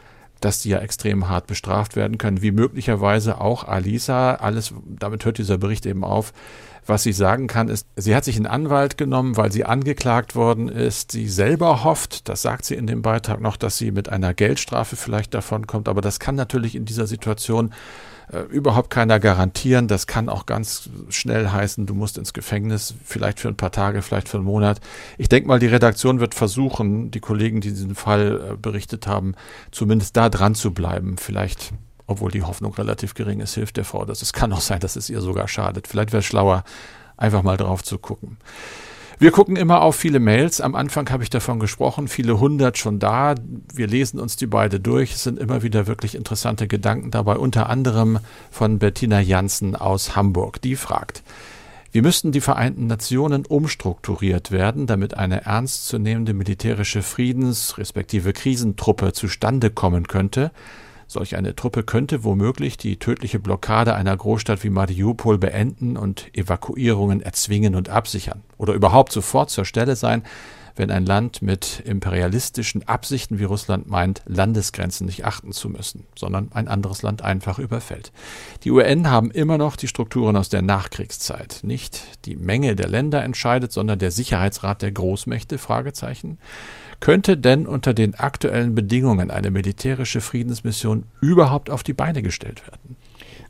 dass 0.46 0.62
die 0.62 0.70
ja 0.70 0.78
extrem 0.78 1.28
hart 1.28 1.48
bestraft 1.48 1.96
werden 1.96 2.20
können, 2.20 2.44
wie 2.44 2.52
möglicherweise 2.52 3.42
auch 3.42 3.64
Alisa. 3.64 4.36
Alles, 4.36 4.76
damit 4.86 5.26
hört 5.26 5.40
dieser 5.40 5.58
Bericht 5.58 5.86
eben 5.88 6.04
auf. 6.04 6.34
Was 6.86 7.02
sie 7.02 7.14
sagen 7.14 7.48
kann, 7.48 7.68
ist, 7.68 7.88
sie 7.96 8.16
hat 8.16 8.26
sich 8.26 8.36
einen 8.36 8.46
Anwalt 8.46 8.96
genommen, 8.96 9.38
weil 9.38 9.52
sie 9.52 9.66
angeklagt 9.66 10.36
worden 10.36 10.70
ist. 10.70 11.12
Sie 11.12 11.28
selber 11.28 11.84
hofft, 11.84 12.30
das 12.30 12.44
sagt 12.44 12.66
sie 12.66 12.76
in 12.76 12.86
dem 12.86 13.02
Beitrag 13.02 13.42
noch, 13.42 13.58
dass 13.58 13.80
sie 13.80 13.90
mit 13.90 14.08
einer 14.08 14.36
Geldstrafe 14.36 14.96
vielleicht 14.96 15.34
davon 15.34 15.66
kommt. 15.66 15.90
Aber 15.90 16.02
das 16.02 16.20
kann 16.20 16.36
natürlich 16.36 16.76
in 16.76 16.86
dieser 16.86 17.08
Situation 17.08 17.74
äh, 18.32 18.40
überhaupt 18.40 18.90
keiner 18.90 19.20
garantieren. 19.20 19.88
Das 19.88 20.08
kann 20.08 20.30
auch 20.30 20.46
ganz 20.46 20.90
schnell 21.10 21.50
heißen, 21.50 21.86
du 21.86 21.94
musst 21.94 22.18
ins 22.18 22.34
Gefängnis, 22.34 22.96
vielleicht 23.04 23.40
für 23.40 23.48
ein 23.48 23.58
paar 23.58 23.72
Tage, 23.72 24.02
vielleicht 24.02 24.30
für 24.30 24.38
einen 24.38 24.46
Monat. 24.46 24.80
Ich 25.18 25.30
denke 25.30 25.48
mal, 25.48 25.60
die 25.60 25.68
Redaktion 25.68 26.20
wird 26.20 26.34
versuchen, 26.34 27.12
die 27.12 27.20
Kollegen, 27.20 27.62
die 27.62 27.70
diesen 27.70 27.96
Fall 27.96 28.54
äh, 28.54 28.56
berichtet 28.56 29.08
haben, 29.08 29.36
zumindest 29.72 30.18
da 30.18 30.30
dran 30.30 30.56
zu 30.56 30.74
bleiben. 30.74 31.18
Vielleicht, 31.18 31.74
obwohl 32.08 32.32
die 32.32 32.44
Hoffnung 32.44 32.74
relativ 32.74 33.14
gering 33.14 33.40
ist, 33.40 33.56
hilft 33.56 33.78
der 33.78 33.86
Frau 33.86 34.06
das. 34.06 34.22
Es 34.22 34.34
kann 34.34 34.54
auch 34.54 34.62
sein, 34.62 34.80
dass 34.80 34.96
es 34.96 35.10
ihr 35.10 35.22
sogar 35.22 35.48
schadet. 35.48 35.88
Vielleicht 35.88 36.12
wäre 36.12 36.20
es 36.20 36.26
schlauer, 36.26 36.64
einfach 37.18 37.44
mal 37.44 37.58
drauf 37.58 37.84
zu 37.84 37.98
gucken. 37.98 38.38
Wir 39.18 39.32
gucken 39.32 39.56
immer 39.56 39.82
auf 39.82 39.96
viele 39.96 40.20
Mails. 40.20 40.60
Am 40.60 40.76
Anfang 40.76 41.10
habe 41.10 41.24
ich 41.24 41.30
davon 41.30 41.60
gesprochen, 41.60 42.10
viele 42.10 42.40
hundert 42.40 42.78
schon 42.78 43.00
da. 43.00 43.36
Wir 43.74 43.88
lesen 43.88 44.20
uns 44.20 44.36
die 44.36 44.48
beide 44.48 44.82
durch. 44.82 45.14
Es 45.14 45.24
sind 45.24 45.40
immer 45.40 45.64
wieder 45.64 45.88
wirklich 45.88 46.16
interessante 46.16 46.68
Gedanken 46.68 47.12
dabei, 47.12 47.38
unter 47.38 47.70
anderem 47.70 48.20
von 48.52 48.78
Bettina 48.78 49.22
Janssen 49.22 49.76
aus 49.76 50.18
Hamburg. 50.18 50.62
Die 50.62 50.76
fragt, 50.76 51.24
wie 51.94 52.02
müssten 52.02 52.34
die 52.34 52.42
Vereinten 52.42 52.88
Nationen 52.88 53.46
umstrukturiert 53.46 54.52
werden, 54.52 54.86
damit 54.86 55.14
eine 55.14 55.46
ernstzunehmende 55.46 56.34
militärische 56.34 57.02
Friedens- 57.02 57.78
respektive 57.78 58.34
Krisentruppe 58.34 59.14
zustande 59.14 59.70
kommen 59.70 60.10
könnte, 60.10 60.52
Solch 61.08 61.36
eine 61.36 61.56
Truppe 61.56 61.84
könnte 61.84 62.24
womöglich 62.24 62.78
die 62.78 62.98
tödliche 62.98 63.40
Blockade 63.40 63.96
einer 63.96 64.16
Großstadt 64.16 64.64
wie 64.64 64.70
Mariupol 64.70 65.38
beenden 65.38 65.98
und 65.98 66.36
Evakuierungen 66.36 67.22
erzwingen 67.22 67.76
und 67.76 67.90
absichern 67.90 68.42
oder 68.58 68.74
überhaupt 68.74 69.12
sofort 69.12 69.50
zur 69.50 69.66
Stelle 69.66 69.96
sein, 69.96 70.24
wenn 70.76 70.92
ein 70.92 71.06
Land 71.06 71.42
mit 71.42 71.82
imperialistischen 71.86 72.88
Absichten 72.88 73.40
wie 73.40 73.46
Russland 73.46 73.88
meint, 73.88 74.22
Landesgrenzen 74.26 75.06
nicht 75.06 75.26
achten 75.26 75.54
zu 75.54 75.70
müssen, 75.70 76.06
sondern 76.16 76.52
ein 76.54 76.68
anderes 76.68 77.02
Land 77.02 77.22
einfach 77.22 77.60
überfällt. 77.60 78.12
Die 78.64 78.72
UN 78.72 79.10
haben 79.10 79.32
immer 79.32 79.58
noch 79.58 79.76
die 79.76 79.88
Strukturen 79.88 80.36
aus 80.36 80.50
der 80.50 80.62
Nachkriegszeit. 80.62 81.60
Nicht 81.64 82.26
die 82.26 82.36
Menge 82.36 82.76
der 82.76 82.90
Länder 82.90 83.24
entscheidet, 83.24 83.72
sondern 83.72 84.00
der 84.00 84.12
Sicherheitsrat 84.12 84.82
der 84.82 84.92
Großmächte? 84.92 85.58
Fragezeichen. 85.58 86.38
Könnte 87.06 87.38
denn 87.38 87.68
unter 87.68 87.94
den 87.94 88.16
aktuellen 88.16 88.74
Bedingungen 88.74 89.30
eine 89.30 89.52
militärische 89.52 90.22
Friedensmission 90.22 91.04
überhaupt 91.22 91.70
auf 91.70 91.84
die 91.84 91.94
Beine 91.94 92.24
gestellt 92.24 92.64
werden? 92.66 92.98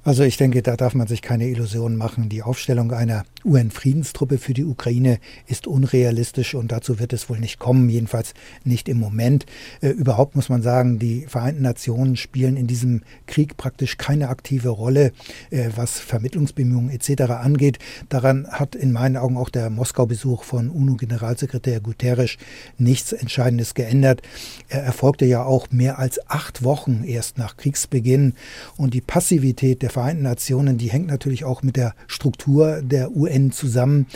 Also 0.06 0.22
ich 0.22 0.38
denke, 0.38 0.62
da 0.62 0.78
darf 0.78 0.94
man 0.94 1.08
sich 1.08 1.24
keine 1.24 1.48
Illusionen 1.48 1.98
machen. 1.98 2.30
Die 2.30 2.44
Aufstellung 2.44 2.92
einer 2.92 3.26
UN-Friedenstruppe 3.44 4.38
für 4.38 4.54
die 4.54 4.64
Ukraine 4.64 5.18
ist 5.48 5.66
unrealistisch 5.66 6.54
und 6.54 6.72
dazu 6.72 7.00
wird 7.00 7.12
es 7.12 7.28
wohl 7.28 7.40
nicht 7.40 7.58
kommen, 7.58 7.90
jedenfalls 7.90 8.36
nicht 8.64 8.88
im 8.88 9.00
Moment. 9.00 9.48
Äh, 9.82 9.90
überhaupt 9.90 10.36
muss 10.36 10.48
man 10.48 10.62
sagen, 10.62 11.00
die 11.00 11.26
Vereinten 11.26 11.64
Nationen 11.64 12.18
spielen 12.18 12.56
in 12.56 12.68
diesem 12.68 13.02
Krieg 13.26 13.58
praktisch 13.58 13.98
keine 13.98 14.30
aktive 14.30 14.70
Rolle, 14.70 15.12
äh, 15.50 15.70
was 15.76 15.98
Vermittlungsbemühungen 15.98 16.92
etc. 16.92 17.24
angeht. 17.32 17.80
Daran 18.08 18.48
hat 18.48 18.76
in 18.76 18.92
meinen 18.92 19.18
Augen 19.18 19.38
auch 19.38 19.50
der 19.50 19.72
Moskau-Besuch 19.72 20.44
von 20.44 20.70
UNO-Generalsekretär 20.70 21.80
Guterres 21.80 22.38
nichts 22.78 23.12
Entscheidendes 23.12 23.74
geändert. 23.74 24.22
Er 24.70 24.84
erfolgte 24.84 25.26
ja 25.26 25.44
auch 25.44 25.72
mehr 25.72 25.98
als 25.98 26.20
acht 26.30 26.64
Wochen 26.64 27.04
erst 27.04 27.40
nach 27.40 27.58
Kriegsbeginn 27.58 28.36
und 28.78 28.94
die 28.94 29.02
Passivität 29.02 29.82
der 29.82 29.95
Vereinten 29.96 30.24
Nationen, 30.24 30.78
die 30.78 30.92
hängt 30.92 31.08
natürlich 31.08 31.46
auch 31.46 31.64
mit 31.64 31.78
der 31.78 31.96
Struktur 32.08 32.82
der 32.82 33.16
UN 33.16 33.54
zusammen. 33.54 34.08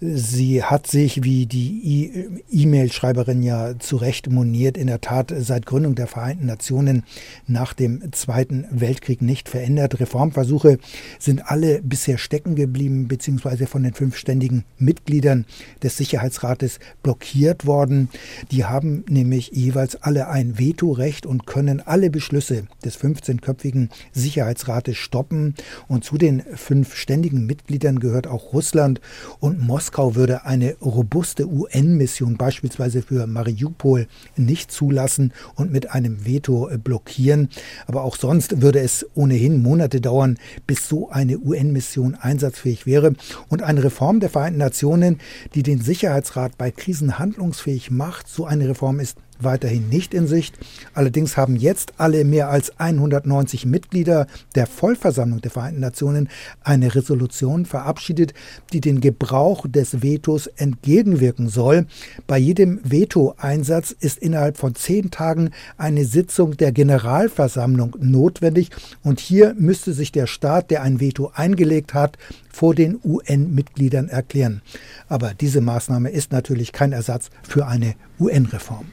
Sie 0.00 0.62
hat 0.62 0.86
sich, 0.86 1.24
wie 1.24 1.46
die 1.46 2.42
E-Mail-Schreiberin 2.48 3.42
ja 3.42 3.76
zu 3.76 3.96
Recht 3.96 4.30
moniert, 4.30 4.76
in 4.76 4.86
der 4.86 5.00
Tat 5.00 5.34
seit 5.36 5.66
Gründung 5.66 5.96
der 5.96 6.06
Vereinten 6.06 6.46
Nationen 6.46 7.02
nach 7.48 7.72
dem 7.72 8.12
Zweiten 8.12 8.66
Weltkrieg 8.70 9.20
nicht 9.20 9.48
verändert. 9.48 9.98
Reformversuche 9.98 10.78
sind 11.18 11.50
alle 11.50 11.82
bisher 11.82 12.18
stecken 12.18 12.54
geblieben, 12.54 13.08
beziehungsweise 13.08 13.66
von 13.66 13.82
den 13.82 13.94
fünf 13.94 14.16
ständigen 14.16 14.62
Mitgliedern 14.78 15.44
des 15.82 15.96
Sicherheitsrates 15.96 16.78
blockiert 17.02 17.66
worden. 17.66 18.10
Die 18.52 18.64
haben 18.64 19.04
nämlich 19.08 19.50
jeweils 19.52 19.96
alle 19.96 20.28
ein 20.28 20.56
Vetorecht 20.56 21.26
und 21.26 21.46
können 21.46 21.80
alle 21.80 22.10
Beschlüsse 22.10 22.68
des 22.84 22.96
15-köpfigen 23.00 23.88
Sicherheitsrates 24.12 24.96
stoppen. 25.16 25.54
Und 25.88 26.04
zu 26.04 26.18
den 26.18 26.42
fünf 26.56 26.94
ständigen 26.94 27.46
Mitgliedern 27.46 28.00
gehört 28.00 28.26
auch 28.26 28.52
Russland 28.52 29.00
und 29.40 29.60
Moskau 29.60 30.14
würde 30.14 30.44
eine 30.44 30.76
robuste 30.82 31.48
UN-Mission 31.48 32.36
beispielsweise 32.36 33.00
für 33.00 33.26
Mariupol 33.26 34.08
nicht 34.36 34.70
zulassen 34.70 35.32
und 35.54 35.72
mit 35.72 35.90
einem 35.90 36.26
Veto 36.26 36.68
äh, 36.68 36.76
blockieren. 36.76 37.48
Aber 37.86 38.02
auch 38.02 38.16
sonst 38.16 38.60
würde 38.60 38.80
es 38.80 39.06
ohnehin 39.14 39.62
Monate 39.62 40.02
dauern, 40.02 40.36
bis 40.66 40.86
so 40.86 41.08
eine 41.08 41.38
UN-Mission 41.38 42.14
einsatzfähig 42.14 42.84
wäre. 42.84 43.14
Und 43.48 43.62
eine 43.62 43.84
Reform 43.84 44.20
der 44.20 44.28
Vereinten 44.28 44.58
Nationen, 44.58 45.18
die 45.54 45.62
den 45.62 45.80
Sicherheitsrat 45.80 46.58
bei 46.58 46.70
Krisen 46.70 47.18
handlungsfähig 47.18 47.90
macht, 47.90 48.28
so 48.28 48.44
eine 48.44 48.68
Reform 48.68 49.00
ist 49.00 49.16
weiterhin 49.40 49.88
nicht 49.88 50.14
in 50.14 50.26
Sicht. 50.26 50.58
Allerdings 50.94 51.36
haben 51.36 51.56
jetzt 51.56 51.94
alle 51.98 52.24
mehr 52.24 52.50
als 52.50 52.78
190 52.78 53.66
Mitglieder 53.66 54.26
der 54.54 54.66
Vollversammlung 54.66 55.40
der 55.40 55.50
Vereinten 55.50 55.80
Nationen 55.80 56.28
eine 56.62 56.94
Resolution 56.94 57.66
verabschiedet, 57.66 58.34
die 58.72 58.80
den 58.80 59.00
Gebrauch 59.00 59.66
des 59.68 60.02
Vetos 60.02 60.46
entgegenwirken 60.46 61.48
soll. 61.48 61.86
Bei 62.26 62.38
jedem 62.38 62.80
Veto-Einsatz 62.82 63.90
ist 63.92 64.18
innerhalb 64.18 64.56
von 64.56 64.74
zehn 64.74 65.10
Tagen 65.10 65.50
eine 65.76 66.04
Sitzung 66.04 66.56
der 66.56 66.72
Generalversammlung 66.72 67.96
notwendig 68.00 68.70
und 69.02 69.20
hier 69.20 69.54
müsste 69.58 69.92
sich 69.92 70.12
der 70.12 70.26
Staat, 70.26 70.70
der 70.70 70.82
ein 70.82 71.00
Veto 71.00 71.30
eingelegt 71.34 71.94
hat, 71.94 72.18
vor 72.56 72.74
den 72.74 72.98
UN-Mitgliedern 73.04 74.08
erklären. 74.08 74.62
Aber 75.08 75.34
diese 75.34 75.60
Maßnahme 75.60 76.10
ist 76.10 76.32
natürlich 76.32 76.72
kein 76.72 76.92
Ersatz 76.92 77.30
für 77.42 77.66
eine 77.66 77.94
UN-Reform. 78.18 78.86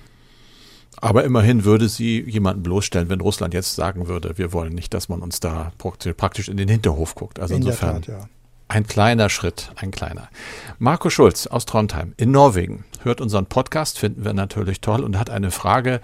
Aber 1.03 1.25
immerhin 1.25 1.65
würde 1.65 1.89
sie 1.89 2.21
jemanden 2.21 2.63
bloßstellen, 2.63 3.09
wenn 3.09 3.19
Russland 3.19 3.53
jetzt 3.53 3.75
sagen 3.75 4.07
würde, 4.07 4.37
wir 4.37 4.53
wollen 4.53 4.73
nicht, 4.73 4.93
dass 4.93 5.09
man 5.09 5.21
uns 5.21 5.41
da 5.41 5.73
praktisch 6.15 6.47
in 6.47 6.55
den 6.55 6.69
Hinterhof 6.69 7.15
guckt. 7.15 7.41
Also 7.41 7.55
in 7.55 7.61
insofern 7.61 8.03
Tat, 8.03 8.07
ja. 8.07 8.29
ein 8.69 8.87
kleiner 8.87 9.27
Schritt, 9.27 9.73
ein 9.75 9.91
kleiner. 9.91 10.29
Marco 10.79 11.09
Schulz 11.09 11.45
aus 11.45 11.65
Trondheim 11.65 12.13
in 12.15 12.31
Norwegen 12.31 12.85
hört 13.01 13.19
unseren 13.19 13.47
Podcast, 13.47 13.99
finden 13.99 14.23
wir 14.23 14.31
natürlich 14.31 14.79
toll 14.79 15.03
und 15.03 15.19
hat 15.19 15.29
eine 15.29 15.51
Frage, 15.51 15.99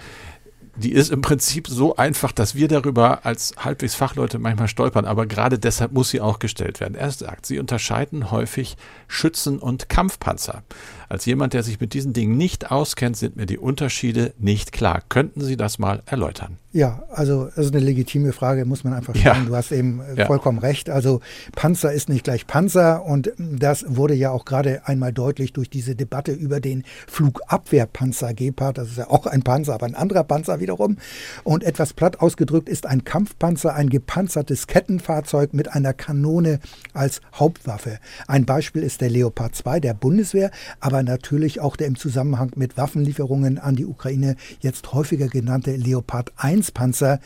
die 0.75 0.91
ist 0.91 1.11
im 1.11 1.21
Prinzip 1.21 1.67
so 1.67 1.95
einfach, 1.95 2.31
dass 2.31 2.55
wir 2.55 2.67
darüber 2.67 3.25
als 3.25 3.53
halbwegs 3.57 3.95
Fachleute 3.95 4.39
manchmal 4.39 4.67
stolpern, 4.67 5.05
aber 5.05 5.25
gerade 5.25 5.59
deshalb 5.59 5.91
muss 5.91 6.09
sie 6.09 6.21
auch 6.21 6.39
gestellt 6.39 6.79
werden. 6.79 6.95
Er 6.95 7.11
sagt, 7.11 7.45
sie 7.45 7.59
unterscheiden 7.59 8.31
häufig 8.31 8.77
Schützen 9.07 9.59
und 9.59 9.89
Kampfpanzer. 9.89 10.63
Als 11.09 11.25
jemand, 11.25 11.53
der 11.53 11.63
sich 11.63 11.79
mit 11.79 11.93
diesen 11.93 12.13
Dingen 12.13 12.37
nicht 12.37 12.69
auskennt, 12.69 13.17
sind 13.17 13.35
mir 13.35 13.47
die 13.47 13.57
Unterschiede 13.57 14.33
nicht 14.37 14.71
klar. 14.71 15.01
Könnten 15.09 15.41
Sie 15.41 15.57
das 15.57 15.79
mal 15.79 16.03
erläutern? 16.05 16.57
Ja, 16.71 17.01
also 17.09 17.45
das 17.45 17.65
ist 17.65 17.75
eine 17.75 17.83
legitime 17.83 18.31
Frage, 18.31 18.63
muss 18.63 18.83
man 18.83 18.93
einfach 18.93 19.15
sagen. 19.15 19.43
Ja. 19.43 19.45
Du 19.47 19.55
hast 19.55 19.71
eben 19.71 20.01
äh, 20.01 20.19
ja. 20.19 20.25
vollkommen 20.27 20.59
recht. 20.59 20.91
Also 20.91 21.19
Panzer 21.55 21.91
ist 21.91 22.09
nicht 22.09 22.23
gleich 22.23 22.45
Panzer 22.45 23.03
und 23.03 23.31
das 23.37 23.85
wurde 23.87 24.13
ja 24.13 24.29
auch 24.29 24.45
gerade 24.45 24.85
einmal 24.85 25.11
deutlich 25.11 25.51
durch 25.51 25.71
diese 25.71 25.95
Debatte 25.95 26.31
über 26.31 26.59
den 26.59 26.83
Flugabwehrpanzer 27.07 28.35
Gepard. 28.35 28.77
Das 28.77 28.89
ist 28.89 28.99
ja 28.99 29.09
auch 29.09 29.25
ein 29.25 29.41
Panzer, 29.41 29.73
aber 29.73 29.87
ein 29.87 29.95
anderer 29.95 30.23
Panzer 30.23 30.59
wiederum. 30.69 30.97
Und 31.43 31.63
etwas 31.63 31.93
platt 31.93 32.21
ausgedrückt 32.21 32.69
ist 32.69 32.85
ein 32.85 33.03
Kampfpanzer 33.03 33.73
ein 33.73 33.89
gepanzertes 33.89 34.67
Kettenfahrzeug 34.67 35.53
mit 35.53 35.73
einer 35.73 35.93
Kanone 35.93 36.59
als 36.93 37.21
Hauptwaffe. 37.33 37.99
Ein 38.27 38.45
Beispiel 38.45 38.83
ist 38.83 39.01
der 39.01 39.09
Leopard 39.09 39.55
2 39.55 39.79
der 39.79 39.93
Bundeswehr, 39.93 40.51
aber 40.79 41.03
natürlich 41.03 41.59
auch 41.59 41.75
der 41.75 41.87
im 41.87 41.95
Zusammenhang 41.95 42.51
mit 42.55 42.77
Waffenlieferungen 42.77 43.57
an 43.57 43.75
die 43.75 43.85
Ukraine 43.85 44.35
jetzt 44.59 44.93
häufiger 44.93 45.27
genannte 45.27 45.75
Leopard 45.75 46.31
1 46.37 46.59
1-Panzer, 46.59 47.19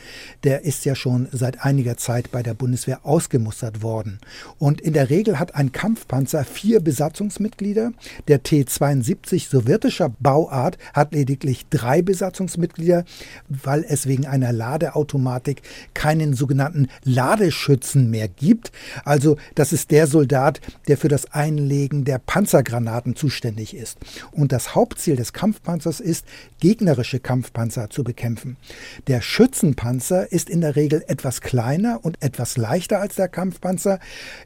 der 0.44 0.64
ist 0.64 0.84
ja 0.84 0.94
schon 0.94 1.28
seit 1.32 1.64
einiger 1.64 1.96
Zeit 1.96 2.30
bei 2.30 2.42
der 2.42 2.54
Bundeswehr 2.54 3.04
ausgemustert 3.04 3.82
worden. 3.82 4.18
Und 4.58 4.80
in 4.80 4.92
der 4.92 5.10
Regel 5.10 5.38
hat 5.38 5.54
ein 5.54 5.72
Kampfpanzer 5.72 6.44
vier 6.44 6.80
Besatzungsmitglieder. 6.80 7.92
Der 8.28 8.42
T-72 8.42 9.48
sowjetischer 9.48 10.10
Bauart 10.20 10.78
hat 10.92 11.12
lediglich 11.12 11.66
drei 11.70 12.02
Besatzungsmitglieder, 12.02 13.04
weil 13.48 13.84
es 13.88 14.06
wegen 14.06 14.26
einer 14.26 14.52
Ladeautomatik 14.52 15.62
keinen 15.94 16.34
sogenannten 16.34 16.88
Ladeschützen 17.02 18.10
mehr 18.10 18.28
gibt. 18.28 18.72
Also 19.04 19.36
das 19.54 19.72
ist 19.72 19.90
der 19.90 20.06
Soldat, 20.06 20.60
der 20.88 20.96
für 20.96 21.08
das 21.08 21.32
Einlegen 21.32 22.04
der 22.04 22.18
Panzergranaten 22.18 23.16
zuständig 23.16 23.74
ist. 23.74 23.98
Und 24.32 24.52
das 24.52 24.74
Hauptziel 24.74 25.16
des 25.16 25.32
Kampfpanzers 25.32 26.00
ist, 26.00 26.26
gegnerische 26.60 27.20
Kampfpanzer 27.20 27.90
zu 27.90 28.04
bekämpfen. 28.04 28.56
Der 29.06 29.20
Schützenpanzer 29.20 30.30
ist 30.32 30.48
in 30.48 30.60
der 30.60 30.76
Regel 30.76 31.04
etwas 31.06 31.40
kleiner 31.40 32.00
und 32.02 32.22
etwas 32.22 32.56
leichter 32.56 33.00
als 33.00 33.16
der 33.16 33.28
Kampfpanzer. 33.28 33.98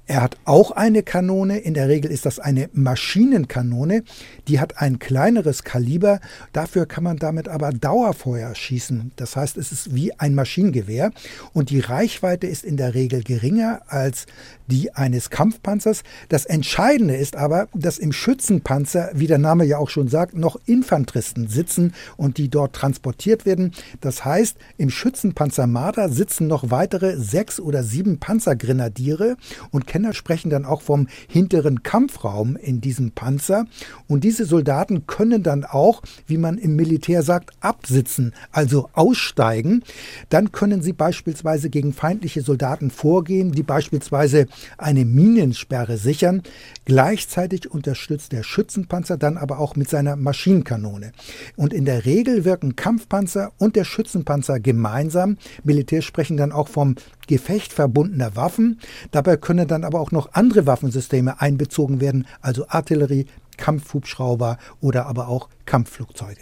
Er 0.06 0.22
hat 0.22 0.36
auch 0.44 0.70
eine 0.70 1.02
Kanone, 1.02 1.58
in 1.58 1.74
der 1.74 1.88
Regel 1.88 2.10
ist 2.10 2.26
das 2.26 2.38
eine 2.38 2.68
Maschinenkanone, 2.72 4.02
die 4.48 4.60
hat 4.60 4.78
ein 4.78 4.98
kleineres 4.98 5.64
Kaliber, 5.64 6.20
dafür 6.52 6.86
kann 6.86 7.04
man 7.04 7.16
damit 7.16 7.48
aber 7.48 7.70
Dauerfeuer 7.70 8.54
schießen. 8.54 8.67
Das 9.16 9.36
heißt, 9.36 9.56
es 9.56 9.72
ist 9.72 9.94
wie 9.94 10.12
ein 10.18 10.34
Maschinengewehr 10.34 11.10
und 11.52 11.70
die 11.70 11.80
Reichweite 11.80 12.46
ist 12.46 12.64
in 12.64 12.76
der 12.76 12.94
Regel 12.94 13.22
geringer 13.22 13.82
als 13.86 14.26
die 14.66 14.94
eines 14.94 15.30
Kampfpanzers. 15.30 16.02
Das 16.28 16.44
Entscheidende 16.44 17.16
ist 17.16 17.36
aber, 17.36 17.68
dass 17.74 17.98
im 17.98 18.12
Schützenpanzer, 18.12 19.10
wie 19.14 19.26
der 19.26 19.38
Name 19.38 19.64
ja 19.64 19.78
auch 19.78 19.88
schon 19.88 20.08
sagt, 20.08 20.36
noch 20.36 20.58
Infanteristen 20.66 21.48
sitzen 21.48 21.94
und 22.16 22.36
die 22.36 22.48
dort 22.48 22.74
transportiert 22.74 23.46
werden. 23.46 23.72
Das 24.00 24.24
heißt, 24.24 24.56
im 24.76 24.90
Schützenpanzer 24.90 25.66
Marder 25.66 26.10
sitzen 26.10 26.46
noch 26.46 26.70
weitere 26.70 27.16
sechs 27.16 27.60
oder 27.60 27.82
sieben 27.82 28.18
Panzergrenadiere 28.18 29.36
und 29.70 29.86
Kenner 29.86 30.12
sprechen 30.12 30.50
dann 30.50 30.64
auch 30.64 30.82
vom 30.82 31.08
hinteren 31.28 31.82
Kampfraum 31.82 32.56
in 32.56 32.80
diesem 32.80 33.12
Panzer. 33.12 33.64
Und 34.06 34.24
diese 34.24 34.44
Soldaten 34.44 35.06
können 35.06 35.42
dann 35.42 35.64
auch, 35.64 36.02
wie 36.26 36.38
man 36.38 36.58
im 36.58 36.76
Militär 36.76 37.22
sagt, 37.22 37.52
absitzen, 37.60 38.34
also 38.58 38.90
aussteigen. 38.92 39.84
Dann 40.30 40.50
können 40.50 40.82
sie 40.82 40.92
beispielsweise 40.92 41.70
gegen 41.70 41.92
feindliche 41.92 42.42
Soldaten 42.42 42.90
vorgehen, 42.90 43.52
die 43.52 43.62
beispielsweise 43.62 44.48
eine 44.78 45.04
Minensperre 45.04 45.96
sichern. 45.96 46.42
Gleichzeitig 46.84 47.70
unterstützt 47.70 48.32
der 48.32 48.42
Schützenpanzer 48.42 49.16
dann 49.16 49.36
aber 49.36 49.60
auch 49.60 49.76
mit 49.76 49.88
seiner 49.88 50.16
Maschinenkanone. 50.16 51.12
Und 51.54 51.72
in 51.72 51.84
der 51.84 52.04
Regel 52.04 52.44
wirken 52.44 52.74
Kampfpanzer 52.74 53.52
und 53.58 53.76
der 53.76 53.84
Schützenpanzer 53.84 54.58
gemeinsam. 54.58 55.38
Militär 55.62 56.02
sprechen 56.02 56.36
dann 56.36 56.50
auch 56.50 56.66
vom 56.66 56.96
Gefecht 57.28 57.72
verbundener 57.72 58.34
Waffen. 58.34 58.80
Dabei 59.12 59.36
können 59.36 59.68
dann 59.68 59.84
aber 59.84 60.00
auch 60.00 60.10
noch 60.10 60.32
andere 60.32 60.66
Waffensysteme 60.66 61.40
einbezogen 61.40 62.00
werden, 62.00 62.26
also 62.40 62.66
Artillerie, 62.66 63.26
Kampfhubschrauber 63.56 64.58
oder 64.80 65.06
aber 65.06 65.28
auch 65.28 65.48
Kampfflugzeuge. 65.64 66.40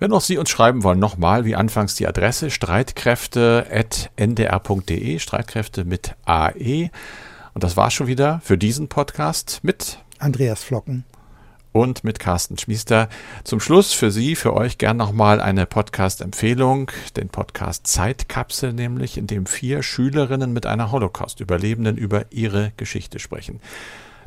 Wenn 0.00 0.12
auch 0.12 0.20
Sie 0.20 0.38
uns 0.38 0.48
schreiben 0.48 0.84
wollen, 0.84 1.00
nochmal 1.00 1.44
wie 1.44 1.56
anfangs 1.56 1.96
die 1.96 2.06
Adresse 2.06 2.52
streitkräfte.ndr.de, 2.52 5.18
Streitkräfte 5.18 5.84
mit 5.84 6.14
AE. 6.24 6.90
Und 7.52 7.64
das 7.64 7.76
war 7.76 7.90
schon 7.90 8.06
wieder 8.06 8.40
für 8.44 8.56
diesen 8.56 8.88
Podcast 8.88 9.58
mit 9.62 9.98
Andreas 10.20 10.62
Flocken 10.62 11.02
und 11.72 12.04
mit 12.04 12.20
Carsten 12.20 12.58
Schmiester. 12.58 13.08
Zum 13.42 13.58
Schluss 13.58 13.92
für 13.92 14.12
Sie, 14.12 14.36
für 14.36 14.54
euch 14.54 14.78
gern 14.78 14.96
nochmal 14.96 15.40
eine 15.40 15.66
Podcast-Empfehlung, 15.66 16.92
den 17.16 17.28
Podcast 17.28 17.88
Zeitkapsel 17.88 18.72
nämlich, 18.72 19.18
in 19.18 19.26
dem 19.26 19.46
vier 19.46 19.82
Schülerinnen 19.82 20.52
mit 20.52 20.64
einer 20.64 20.92
Holocaust-Überlebenden 20.92 21.96
über 21.96 22.26
ihre 22.30 22.72
Geschichte 22.76 23.18
sprechen. 23.18 23.58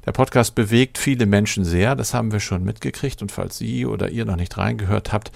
Der 0.05 0.11
Podcast 0.13 0.55
bewegt 0.55 0.97
viele 0.97 1.27
Menschen 1.27 1.63
sehr, 1.63 1.95
das 1.95 2.13
haben 2.13 2.31
wir 2.31 2.39
schon 2.39 2.63
mitgekriegt 2.63 3.21
und 3.21 3.31
falls 3.31 3.57
Sie 3.57 3.85
oder 3.85 4.09
ihr 4.09 4.25
noch 4.25 4.35
nicht 4.35 4.57
reingehört 4.57 5.13
habt, 5.13 5.31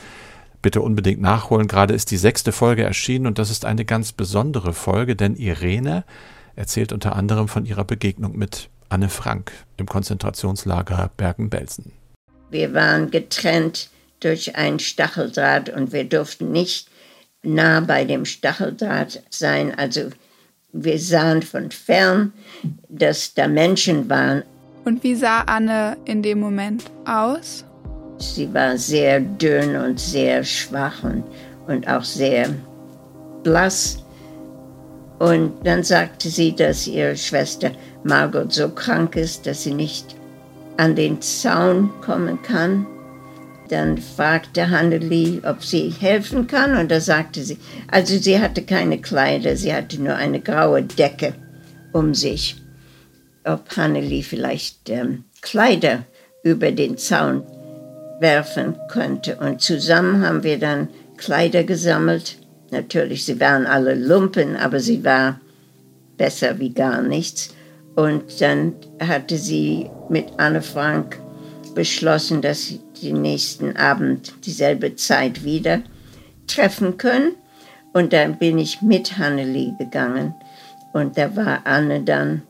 bitte 0.64 0.82
unbedingt 0.82 1.22
nachholen. 1.22 1.68
Gerade 1.68 1.94
ist 1.94 2.10
die 2.10 2.18
sechste 2.18 2.52
Folge 2.52 2.84
erschienen 2.84 3.28
und 3.28 3.38
das 3.38 3.52
ist 3.52 3.66
eine 3.66 3.86
ganz 3.86 4.12
besondere 4.12 4.74
Folge, 4.74 5.16
denn 5.16 5.36
Irene 5.36 6.04
erzählt 6.56 6.92
unter 6.92 7.16
anderem 7.16 7.48
von 7.48 7.66
ihrer 7.66 7.84
Begegnung 7.84 8.36
mit 8.36 8.70
Anne 8.90 9.10
Frank 9.10 9.52
im 9.78 9.86
Konzentrationslager 9.86 11.12
Bergen-Belsen. 11.16 11.92
Wir 12.50 12.74
waren 12.74 13.12
getrennt 13.12 13.90
durch 14.20 14.56
ein 14.56 14.80
Stacheldraht 14.80 15.70
und 15.70 15.94
wir 15.94 16.06
durften 16.06 16.52
nicht 16.52 16.90
nah 17.44 17.82
bei 17.82 18.06
dem 18.06 18.26
Stacheldraht 18.26 19.22
sein. 19.30 19.78
Also 19.78 20.10
wir 20.72 21.00
sahen 21.00 21.44
von 21.44 21.70
fern, 21.70 22.34
dass 22.90 23.34
da 23.34 23.48
Menschen 23.48 24.10
waren. 24.10 24.44
Und 24.86 25.04
wie 25.04 25.16
sah 25.16 25.42
Anne 25.42 25.98
in 26.06 26.22
dem 26.22 26.40
Moment 26.40 26.84
aus? 27.06 27.66
Sie 28.20 28.54
war 28.54 28.78
sehr 28.78 29.20
dünn 29.20 29.76
und 29.76 30.00
sehr 30.00 30.44
schwach 30.44 31.04
und, 31.04 31.24
und 31.68 31.88
auch 31.88 32.04
sehr 32.04 32.50
blass. 33.44 34.04
Und 35.18 35.54
dann 35.66 35.84
sagte 35.84 36.30
sie, 36.30 36.56
dass 36.56 36.88
ihre 36.88 37.18
Schwester 37.18 37.72
Margot 38.04 38.54
so 38.54 38.70
krank 38.70 39.16
ist, 39.16 39.48
dass 39.48 39.64
sie 39.64 39.74
nicht 39.74 40.16
an 40.78 40.96
den 40.96 41.20
Zaun 41.22 41.90
kommen 42.02 42.42
kann. 42.44 42.86
Dann 43.70 43.98
fragte 43.98 44.70
Hanneli, 44.70 45.42
ob 45.44 45.64
sie 45.64 45.90
helfen 45.90 46.46
kann, 46.46 46.78
und 46.78 46.92
da 46.92 47.00
sagte 47.00 47.42
sie, 47.42 47.58
also 47.90 48.16
sie 48.18 48.40
hatte 48.40 48.62
keine 48.62 49.00
Kleider, 49.00 49.56
sie 49.56 49.74
hatte 49.74 50.00
nur 50.02 50.16
eine 50.16 50.40
graue 50.40 50.84
Decke 50.84 51.34
um 51.92 52.14
sich. 52.14 52.65
Ob 53.46 53.76
Hanneli 53.76 54.24
vielleicht 54.24 54.90
ähm, 54.90 55.26
Kleider 55.42 56.06
über 56.44 56.72
den 56.72 56.98
Zaun 56.98 57.44
werfen 58.20 58.76
könnte. 58.90 59.38
Und 59.38 59.62
zusammen 59.62 60.26
haben 60.26 60.44
wir 60.44 60.60
dann 60.60 60.90
Kleider 61.18 61.64
gesammelt 61.64 62.38
Natürlich, 62.72 63.26
sie 63.26 63.40
waren 63.40 63.68
alle 63.68 63.96
Lumpen, 63.96 64.56
aber 64.56 64.80
sie 64.80 65.04
war 65.04 65.40
besser 66.18 66.60
wie 66.60 66.74
gar 66.74 67.02
nichts. 67.02 67.54
Und 67.96 68.42
dann 68.42 68.76
hatte 69.00 69.38
sie 69.38 69.90
mit 70.10 70.26
Anne 70.38 70.62
Frank 70.62 71.20
beschlossen, 71.74 72.42
dass 72.42 72.66
sie 72.66 72.82
den 73.02 73.22
nächsten 73.22 73.78
Abend 73.78 74.34
dieselbe 74.46 74.96
Zeit 74.96 75.44
wieder 75.44 75.82
treffen 76.48 76.98
können. 76.98 77.36
Und 77.94 78.12
dann 78.12 78.38
bin 78.38 78.58
ich 78.58 78.82
mit 78.82 79.18
Hanneli 79.18 79.74
gegangen. 79.80 80.34
Und 80.92 81.18
da 81.18 81.36
war 81.36 81.62
Anne 81.66 82.02
dann. 82.02 82.42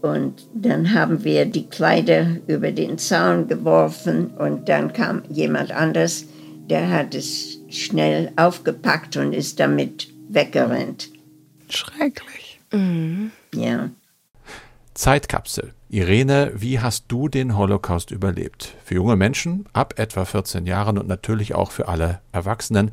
Und 0.00 0.46
dann 0.54 0.94
haben 0.94 1.24
wir 1.24 1.46
die 1.46 1.66
Kleider 1.66 2.36
über 2.46 2.70
den 2.70 2.98
Zaun 2.98 3.48
geworfen. 3.48 4.28
Und 4.38 4.68
dann 4.68 4.92
kam 4.92 5.22
jemand 5.28 5.72
anders, 5.72 6.24
der 6.70 6.88
hat 6.90 7.14
es 7.14 7.58
schnell 7.68 8.32
aufgepackt 8.36 9.16
und 9.16 9.32
ist 9.32 9.58
damit 9.58 10.08
weggerannt. 10.28 11.10
Schrecklich. 11.68 12.60
Mhm. 12.72 13.32
Ja. 13.54 13.90
Zeitkapsel. 14.94 15.72
Irene, 15.90 16.52
wie 16.54 16.80
hast 16.80 17.06
du 17.08 17.28
den 17.28 17.56
Holocaust 17.56 18.10
überlebt? 18.10 18.74
Für 18.84 18.94
junge 18.94 19.16
Menschen 19.16 19.64
ab 19.72 19.94
etwa 19.96 20.24
14 20.24 20.66
Jahren 20.66 20.98
und 20.98 21.08
natürlich 21.08 21.54
auch 21.54 21.70
für 21.70 21.88
alle 21.88 22.20
Erwachsenen 22.30 22.90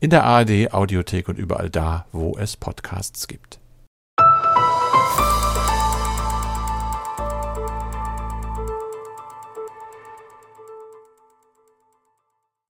in 0.00 0.10
der 0.10 0.24
ARD 0.24 0.74
Audiothek 0.74 1.28
und 1.28 1.38
überall 1.38 1.70
da, 1.70 2.06
wo 2.12 2.36
es 2.38 2.56
Podcasts 2.56 3.28
gibt. 3.28 3.60